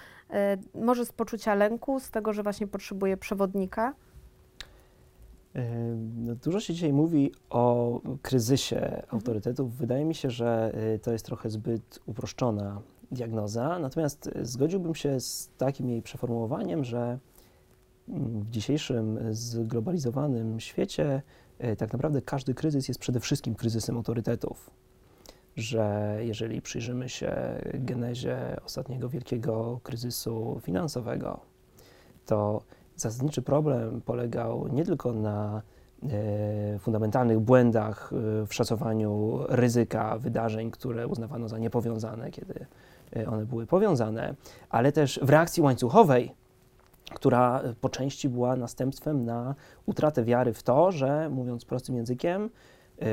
może 0.74 1.06
z 1.06 1.12
poczucia 1.12 1.54
lęku, 1.54 2.00
z 2.00 2.10
tego, 2.10 2.32
że 2.32 2.42
właśnie 2.42 2.66
potrzebuje 2.66 3.16
przewodnika? 3.16 3.94
No, 6.16 6.34
dużo 6.34 6.60
się 6.60 6.74
dzisiaj 6.74 6.92
mówi 6.92 7.32
o 7.50 8.00
kryzysie 8.22 8.80
mhm. 8.80 9.02
autorytetów. 9.10 9.76
Wydaje 9.76 10.04
mi 10.04 10.14
się, 10.14 10.30
że 10.30 10.72
y, 10.94 10.98
to 10.98 11.12
jest 11.12 11.26
trochę 11.26 11.50
zbyt 11.50 11.98
uproszczona 12.06 12.80
diagnoza, 13.10 13.78
natomiast 13.78 14.30
zgodziłbym 14.42 14.94
się 14.94 15.20
z 15.20 15.50
takim 15.58 15.88
jej 15.88 16.02
przeformułowaniem, 16.02 16.84
że 16.84 17.18
mm, 18.08 18.40
w 18.40 18.50
dzisiejszym 18.50 19.18
zglobalizowanym 19.30 20.60
świecie 20.60 21.22
tak 21.78 21.92
naprawdę 21.92 22.22
każdy 22.22 22.54
kryzys 22.54 22.88
jest 22.88 23.00
przede 23.00 23.20
wszystkim 23.20 23.54
kryzysem 23.54 23.96
autorytetów. 23.96 24.70
Że 25.58 26.16
jeżeli 26.20 26.62
przyjrzymy 26.62 27.08
się 27.08 27.32
genezie 27.74 28.56
ostatniego 28.64 29.08
wielkiego 29.08 29.80
kryzysu 29.82 30.60
finansowego, 30.62 31.40
to 32.26 32.62
zasadniczy 32.96 33.42
problem 33.42 34.00
polegał 34.00 34.68
nie 34.68 34.84
tylko 34.84 35.12
na 35.12 35.62
e, 36.02 36.78
fundamentalnych 36.78 37.40
błędach 37.40 38.12
e, 38.12 38.46
w 38.46 38.54
szacowaniu 38.54 39.38
ryzyka 39.48 40.18
wydarzeń, 40.18 40.70
które 40.70 41.06
uznawano 41.06 41.48
za 41.48 41.58
niepowiązane, 41.58 42.30
kiedy 42.30 42.66
e, 43.16 43.26
one 43.26 43.46
były 43.46 43.66
powiązane, 43.66 44.34
ale 44.70 44.92
też 44.92 45.20
w 45.22 45.30
reakcji 45.30 45.62
łańcuchowej, 45.62 46.34
która 47.14 47.62
po 47.80 47.88
części 47.88 48.28
była 48.28 48.56
następstwem 48.56 49.24
na 49.24 49.54
utratę 49.86 50.24
wiary 50.24 50.52
w 50.52 50.62
to, 50.62 50.92
że 50.92 51.30
mówiąc 51.30 51.64
prostym 51.64 51.96
językiem, 51.96 52.50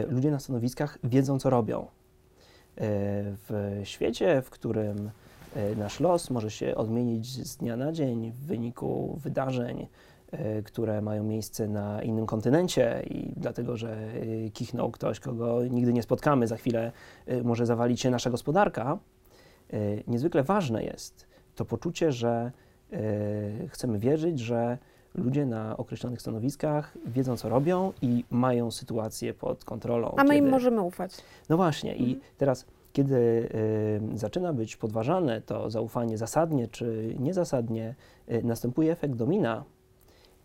ludzie 0.10 0.32
na 0.32 0.40
stanowiskach 0.40 0.98
wiedzą, 1.04 1.40
co 1.40 1.50
robią. 1.50 1.88
W 2.78 3.82
świecie, 3.84 4.42
w 4.42 4.50
którym 4.50 5.12
E, 5.56 5.76
nasz 5.76 6.00
los 6.00 6.30
może 6.30 6.52
się 6.52 6.76
odmienić 6.76 7.48
z 7.48 7.58
dnia 7.58 7.78
na 7.78 7.92
dzień 7.92 8.32
w 8.32 8.36
wyniku 8.36 9.20
wydarzeń, 9.24 9.88
e, 10.32 10.62
które 10.62 11.02
mają 11.02 11.24
miejsce 11.24 11.68
na 11.68 12.02
innym 12.02 12.26
kontynencie 12.26 13.04
i 13.10 13.34
dlatego, 13.38 13.78
że 13.78 13.98
e, 13.98 14.50
kichnął 14.50 14.92
ktoś, 14.92 15.20
kogo 15.20 15.66
nigdy 15.70 15.94
nie 15.94 16.04
spotkamy, 16.04 16.48
za 16.48 16.58
chwilę 16.58 16.92
może 17.44 17.66
zawalić 17.66 18.02
się 18.02 18.10
nasza 18.10 18.30
gospodarka. 18.30 18.98
Niezwykle 20.08 20.44
ważne 20.44 20.84
jest 20.84 21.28
to 21.56 21.66
poczucie, 21.66 22.12
że 22.12 22.52
chcemy 23.70 24.00
wierzyć, 24.00 24.40
że 24.40 24.78
ludzie 25.16 25.46
na 25.46 25.78
określonych 25.78 26.22
stanowiskach 26.22 26.98
wiedzą, 27.06 27.38
co 27.38 27.50
robią 27.50 27.94
i 28.02 28.24
mają 28.30 28.72
sytuację 28.72 29.34
pod 29.34 29.66
kontrolą. 29.66 30.14
A 30.18 30.24
my 30.24 30.30
kiedy... 30.30 30.38
im 30.38 30.50
możemy 30.50 30.82
ufać. 30.82 31.18
No 31.50 31.58
właśnie. 31.58 31.92
Mhm. 31.92 32.10
I 32.10 32.20
teraz 32.38 32.66
kiedy 32.96 33.16
y, 33.16 34.18
zaczyna 34.18 34.54
być 34.54 34.78
podważane 34.78 35.42
to 35.42 35.70
zaufanie 35.70 36.18
zasadnie 36.18 36.68
czy 36.68 37.16
niezasadnie, 37.20 37.96
y, 38.32 38.44
następuje 38.44 38.92
efekt 38.92 39.16
domina 39.16 39.64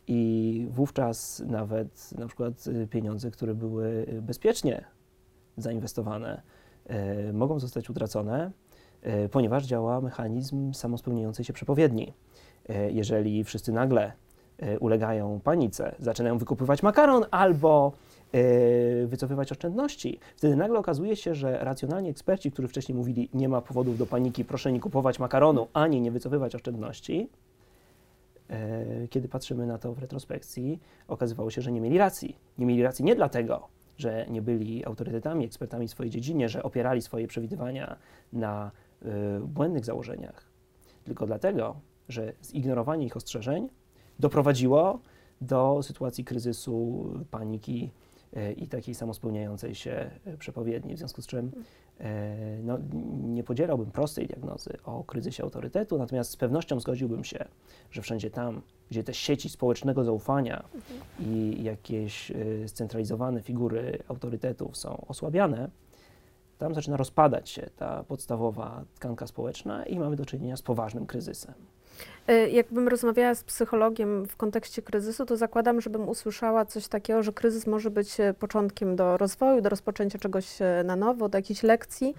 i 0.07 0.67
wówczas 0.71 1.43
nawet 1.47 2.13
na 2.19 2.27
przykład 2.27 2.67
y, 2.67 2.87
pieniądze, 2.87 3.31
które 3.31 3.55
były 3.55 4.07
bezpiecznie 4.23 4.85
zainwestowane, 5.57 6.43
mogą 7.33 7.61
zostać 7.61 7.91
utracone, 7.91 8.51
ponieważ 9.31 9.67
działa 9.67 10.01
mechanizm 10.01 10.73
samospełniającej 10.75 11.45
się 11.45 11.53
przepowiedni. 11.53 12.13
Jeżeli 12.91 13.45
wszyscy 13.45 13.73
nagle 13.73 14.13
ulegają 14.81 15.41
panice, 15.45 15.95
zaczynają 15.99 16.39
wykupywać 16.39 16.83
makaron 16.83 17.25
albo 17.31 17.93
E, 18.33 19.07
wycofywać 19.07 19.53
oszczędności. 19.53 20.19
Wtedy 20.37 20.57
nagle 20.57 20.79
okazuje 20.79 21.17
się, 21.17 21.35
że 21.35 21.59
racjonalni 21.59 22.09
eksperci, 22.09 22.51
którzy 22.51 22.69
wcześniej 22.69 22.99
mówili, 22.99 23.29
nie 23.35 23.49
ma 23.49 23.61
powodów 23.61 23.99
do 23.99 24.07
paniki, 24.07 24.45
proszę 24.45 24.73
nie 24.73 24.81
kupować 24.81 25.19
makaronu, 25.19 25.69
ani 25.73 26.01
nie 26.01 26.11
wycofywać 26.11 26.55
oszczędności, 26.55 27.29
e, 28.49 29.09
kiedy 29.09 29.29
patrzymy 29.29 29.67
na 29.67 29.79
to 29.79 29.95
w 29.95 29.99
retrospekcji, 29.99 30.81
okazywało 31.09 31.51
się, 31.51 31.63
że 31.63 31.73
nie 31.73 31.81
mieli 31.81 31.99
racji. 31.99 32.37
Nie 32.59 32.67
mieli 32.67 32.83
racji 32.83 33.05
nie 33.05 33.15
dlatego, 33.15 33.69
że 33.99 34.27
nie 34.29 34.43
byli 34.43 34.85
autorytetami, 34.85 35.45
ekspertami 35.45 35.89
w 35.89 35.91
swojej 35.91 36.11
dziedzinie, 36.11 36.49
że 36.49 36.63
opierali 36.63 37.03
swoje 37.03 37.27
przewidywania 37.27 37.97
na 38.33 38.71
błędnych 39.41 39.85
założeniach, 39.85 40.45
tylko 41.05 41.27
dlatego, 41.27 41.77
że 42.09 42.33
zignorowanie 42.45 43.07
ich 43.07 43.17
ostrzeżeń 43.17 43.69
doprowadziło 44.21 45.01
do 45.41 45.81
sytuacji 45.83 46.25
kryzysu, 46.25 47.05
paniki, 47.31 47.91
E, 48.37 48.53
i 48.53 48.69
takiej 48.69 48.95
samospełniającej 48.95 49.75
się 49.75 50.11
e, 50.25 50.37
przepowiedni, 50.37 50.95
w 50.95 50.99
związku 50.99 51.23
z 51.23 51.27
czym 51.27 51.53
e, 52.01 52.59
no, 52.63 52.79
nie 53.23 53.45
podzielałbym 53.45 53.91
prostej 53.91 54.27
diagnozy 54.27 54.71
o 54.85 55.05
kryzysie 55.05 55.43
autorytetu, 55.43 55.99
natomiast 55.99 56.31
z 56.31 56.37
pewnością 56.37 56.81
zgodziłbym 56.81 57.25
się, 57.25 57.45
że 57.91 58.03
wszędzie 58.03 58.31
tam, 58.31 58.63
gdzie 58.91 59.05
te 59.05 59.15
sieci 59.15 59.49
społecznego 59.49 60.05
zaufania 60.05 60.65
mhm. 60.75 61.01
i 61.21 61.63
jakieś 61.63 62.33
scentralizowane 62.67 63.43
figury 63.43 63.99
autorytetów 64.09 64.77
są 64.77 65.07
osłabiane, 65.09 65.71
tam 66.59 66.75
zaczyna 66.75 66.97
rozpadać 66.97 67.51
się 67.51 67.71
ta 67.77 68.05
podstawowa 68.05 68.85
tkanka 68.95 69.27
społeczna 69.27 69.87
i 69.87 69.99
mamy 69.99 70.17
do 70.17 70.27
czynienia 70.27 70.57
z 70.57 70.63
poważnym 70.63 71.07
kryzysem. 71.07 71.55
E, 72.31 72.49
jakbym 72.49 72.89
rozmawiała 72.89 73.35
z 73.35 73.45
psychologiem 73.45 74.27
w 74.27 74.37
kontekście 74.37 74.83
kryzysu, 74.83 75.27
to 75.27 75.37
zakładam, 75.37 75.81
żebym 75.81 76.09
usłyszała 76.09 76.65
coś 76.65 76.89
takiego, 76.89 77.23
że 77.23 77.33
kryzys 77.33 77.67
może 77.67 77.91
być 77.91 78.21
e, 78.21 78.35
początkiem 78.35 78.97
do 78.97 79.17
rozwoju, 79.17 79.61
do 79.61 79.69
rozpoczęcia 79.69 80.19
czegoś 80.19 80.63
e, 80.63 80.83
na 80.85 80.97
nowo, 80.97 81.29
do 81.29 81.39
jakiejś 81.39 81.63
lekcji, 81.63 82.15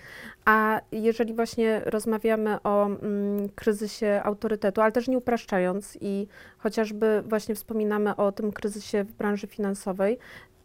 a 0.45 0.81
jeżeli 0.91 1.33
właśnie 1.33 1.81
rozmawiamy 1.85 2.61
o 2.63 2.85
mm, 2.85 3.49
kryzysie 3.55 4.21
autorytetu, 4.23 4.81
ale 4.81 4.91
też 4.91 5.07
nie 5.07 5.17
upraszczając 5.17 5.97
i 6.01 6.27
chociażby 6.57 7.23
właśnie 7.25 7.55
wspominamy 7.55 8.15
o 8.15 8.31
tym 8.31 8.51
kryzysie 8.51 9.03
w 9.03 9.11
branży 9.11 9.47
finansowej, 9.47 10.17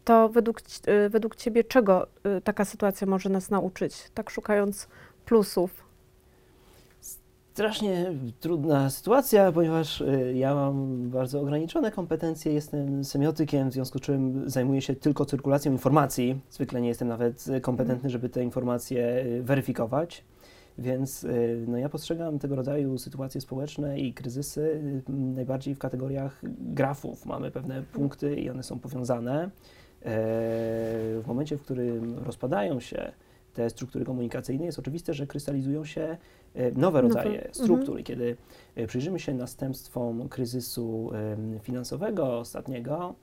to 0.03 0.29
według, 0.29 0.61
według 1.09 1.35
Ciebie 1.35 1.63
czego 1.63 2.07
taka 2.43 2.65
sytuacja 2.65 3.07
może 3.07 3.29
nas 3.29 3.49
nauczyć, 3.49 4.11
tak 4.13 4.29
szukając 4.29 4.87
plusów? 5.25 5.86
Strasznie 7.57 8.13
trudna 8.39 8.89
sytuacja, 8.89 9.51
ponieważ 9.51 10.01
y, 10.01 10.33
ja 10.35 10.55
mam 10.55 11.09
bardzo 11.09 11.41
ograniczone 11.41 11.91
kompetencje, 11.91 12.53
jestem 12.53 13.03
semiotykiem, 13.03 13.69
w 13.69 13.73
związku 13.73 13.97
z 13.97 14.01
czym 14.01 14.49
zajmuję 14.49 14.81
się 14.81 14.95
tylko 14.95 15.25
cyrkulacją 15.25 15.71
informacji. 15.71 16.39
Zwykle 16.49 16.81
nie 16.81 16.87
jestem 16.87 17.07
nawet 17.07 17.45
kompetentny, 17.61 18.09
żeby 18.09 18.29
te 18.29 18.43
informacje 18.43 19.25
y, 19.25 19.43
weryfikować. 19.43 20.23
Więc 20.77 21.23
y, 21.23 21.65
no, 21.67 21.77
ja 21.77 21.89
postrzegam 21.89 22.39
tego 22.39 22.55
rodzaju 22.55 22.97
sytuacje 22.97 23.41
społeczne 23.41 23.99
i 23.99 24.13
kryzysy 24.13 24.81
najbardziej 25.07 25.75
w 25.75 25.79
kategoriach 25.79 26.41
grafów. 26.59 27.25
Mamy 27.25 27.51
pewne 27.51 27.83
punkty 27.83 28.35
i 28.35 28.49
one 28.49 28.63
są 28.63 28.79
powiązane. 28.79 29.43
E, 29.43 29.49
w 31.21 31.23
momencie, 31.27 31.57
w 31.57 31.61
którym 31.61 32.19
rozpadają 32.19 32.79
się 32.79 33.11
te 33.57 33.69
struktury 33.69 34.05
komunikacyjne, 34.05 34.65
jest 34.65 34.79
oczywiste, 34.79 35.13
że 35.13 35.27
krystalizują 35.27 35.85
się 35.85 36.17
e, 36.55 36.71
nowe 36.71 37.01
rodzaje 37.01 37.37
nowe. 37.37 37.53
struktur. 37.53 37.97
Mhm. 37.97 38.03
Kiedy 38.03 38.37
e, 38.75 38.87
przyjrzymy 38.87 39.19
się 39.19 39.33
następstwom 39.33 40.29
kryzysu 40.29 41.11
finansowego 41.61 42.39
ostatniego, 42.39 43.15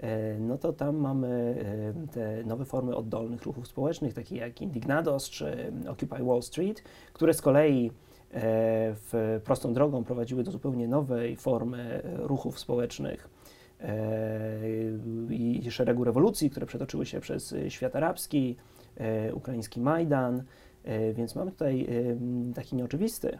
e, 0.00 0.38
no 0.38 0.58
to 0.58 0.72
tam 0.72 0.96
mamy 0.96 1.64
te 2.12 2.44
nowe 2.44 2.64
formy 2.64 2.96
oddolnych 2.96 3.42
ruchów 3.42 3.68
społecznych, 3.68 4.14
takie 4.14 4.36
jak 4.36 4.62
Indignados 4.62 5.30
czy 5.30 5.72
Occupy 5.88 6.24
Wall 6.24 6.42
Street, 6.42 6.82
które 7.12 7.34
z 7.34 7.42
kolei 7.42 7.90
w 8.32 9.40
prostą 9.44 9.72
drogą 9.74 10.04
prowadziły 10.04 10.44
do 10.44 10.50
zupełnie 10.50 10.88
nowej 10.88 11.36
formy 11.36 12.02
ruchów 12.04 12.60
społecznych 12.60 13.28
i 15.30 15.70
szeregu 15.70 16.04
rewolucji, 16.04 16.50
które 16.50 16.66
przetoczyły 16.66 17.06
się 17.06 17.20
przez 17.20 17.54
świat 17.68 17.96
arabski, 17.96 18.56
ukraiński 19.34 19.80
Majdan, 19.80 20.42
e, 20.84 21.12
więc 21.12 21.34
mamy 21.34 21.50
tutaj 21.50 21.86
e, 22.50 22.54
taki 22.54 22.76
nieoczywisty 22.76 23.38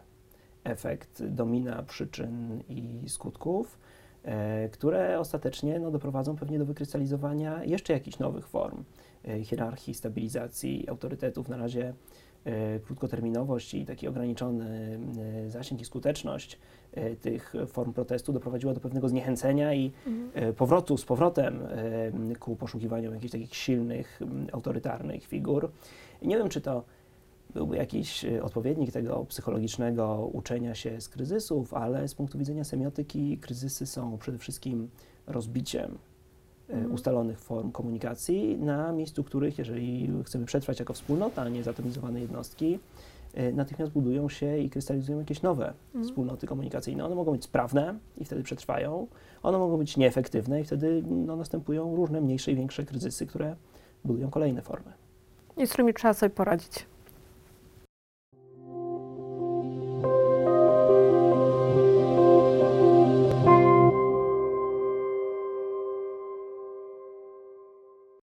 efekt 0.63 1.23
domina 1.23 1.83
przyczyn 1.83 2.63
i 2.69 3.09
skutków, 3.09 3.79
które 4.71 5.19
ostatecznie 5.19 5.79
no, 5.79 5.91
doprowadzą 5.91 6.35
pewnie 6.35 6.59
do 6.59 6.65
wykrystalizowania 6.65 7.63
jeszcze 7.63 7.93
jakichś 7.93 8.19
nowych 8.19 8.47
form 8.47 8.83
hierarchii, 9.43 9.93
stabilizacji, 9.93 10.89
autorytetów. 10.89 11.49
Na 11.49 11.57
razie 11.57 11.93
krótkoterminowość 12.85 13.73
i 13.73 13.85
taki 13.85 14.07
ograniczony 14.07 14.99
zasięg 15.47 15.81
i 15.81 15.85
skuteczność 15.85 16.59
tych 17.21 17.53
form 17.67 17.93
protestu 17.93 18.33
doprowadziła 18.33 18.73
do 18.73 18.79
pewnego 18.79 19.09
zniechęcenia 19.09 19.73
i 19.73 19.91
mhm. 20.07 20.53
powrotu 20.53 20.97
z 20.97 21.05
powrotem 21.05 21.59
ku 22.39 22.55
poszukiwaniu 22.55 23.13
jakichś 23.13 23.31
takich 23.31 23.55
silnych, 23.55 24.19
autorytarnych 24.51 25.25
figur. 25.25 25.71
I 26.21 26.27
nie 26.27 26.37
wiem, 26.37 26.49
czy 26.49 26.61
to 26.61 26.83
byłby 27.53 27.77
jakiś 27.77 28.25
odpowiednik 28.41 28.91
tego 28.91 29.25
psychologicznego 29.25 30.29
uczenia 30.33 30.75
się 30.75 31.01
z 31.01 31.09
kryzysów, 31.09 31.73
ale 31.73 32.07
z 32.07 32.15
punktu 32.15 32.37
widzenia 32.37 32.63
semiotyki 32.63 33.37
kryzysy 33.37 33.85
są 33.85 34.17
przede 34.17 34.37
wszystkim 34.37 34.89
rozbiciem 35.27 35.97
mhm. 36.71 36.93
ustalonych 36.93 37.39
form 37.39 37.71
komunikacji, 37.71 38.57
na 38.57 38.91
miejscu 38.91 39.23
których, 39.23 39.57
jeżeli 39.57 40.11
chcemy 40.25 40.45
przetrwać 40.45 40.79
jako 40.79 40.93
wspólnota, 40.93 41.41
a 41.41 41.49
nie 41.49 41.63
zatomizowane 41.63 42.21
jednostki, 42.21 42.79
E, 43.33 43.51
natychmiast 43.51 43.91
budują 43.91 44.29
się 44.29 44.57
i 44.57 44.69
krystalizują 44.69 45.19
jakieś 45.19 45.41
nowe 45.41 45.73
mhm. 45.87 46.05
wspólnoty 46.05 46.47
komunikacyjne. 46.47 47.05
One 47.05 47.15
mogą 47.15 47.31
być 47.31 47.43
sprawne 47.43 47.95
i 48.17 48.25
wtedy 48.25 48.43
przetrwają, 48.43 49.07
one 49.43 49.57
mogą 49.57 49.77
być 49.77 49.97
nieefektywne 49.97 50.61
i 50.61 50.63
wtedy 50.63 51.03
no, 51.07 51.35
następują 51.35 51.95
różne 51.95 52.21
mniejsze 52.21 52.51
i 52.51 52.55
większe 52.55 52.85
kryzysy, 52.85 53.27
które 53.27 53.55
budują 54.05 54.29
kolejne 54.29 54.61
formy. 54.61 54.91
I 55.57 55.67
z 55.67 55.69
którymi 55.69 55.93
trzeba 55.93 56.13
sobie 56.13 56.29
poradzić. 56.29 56.85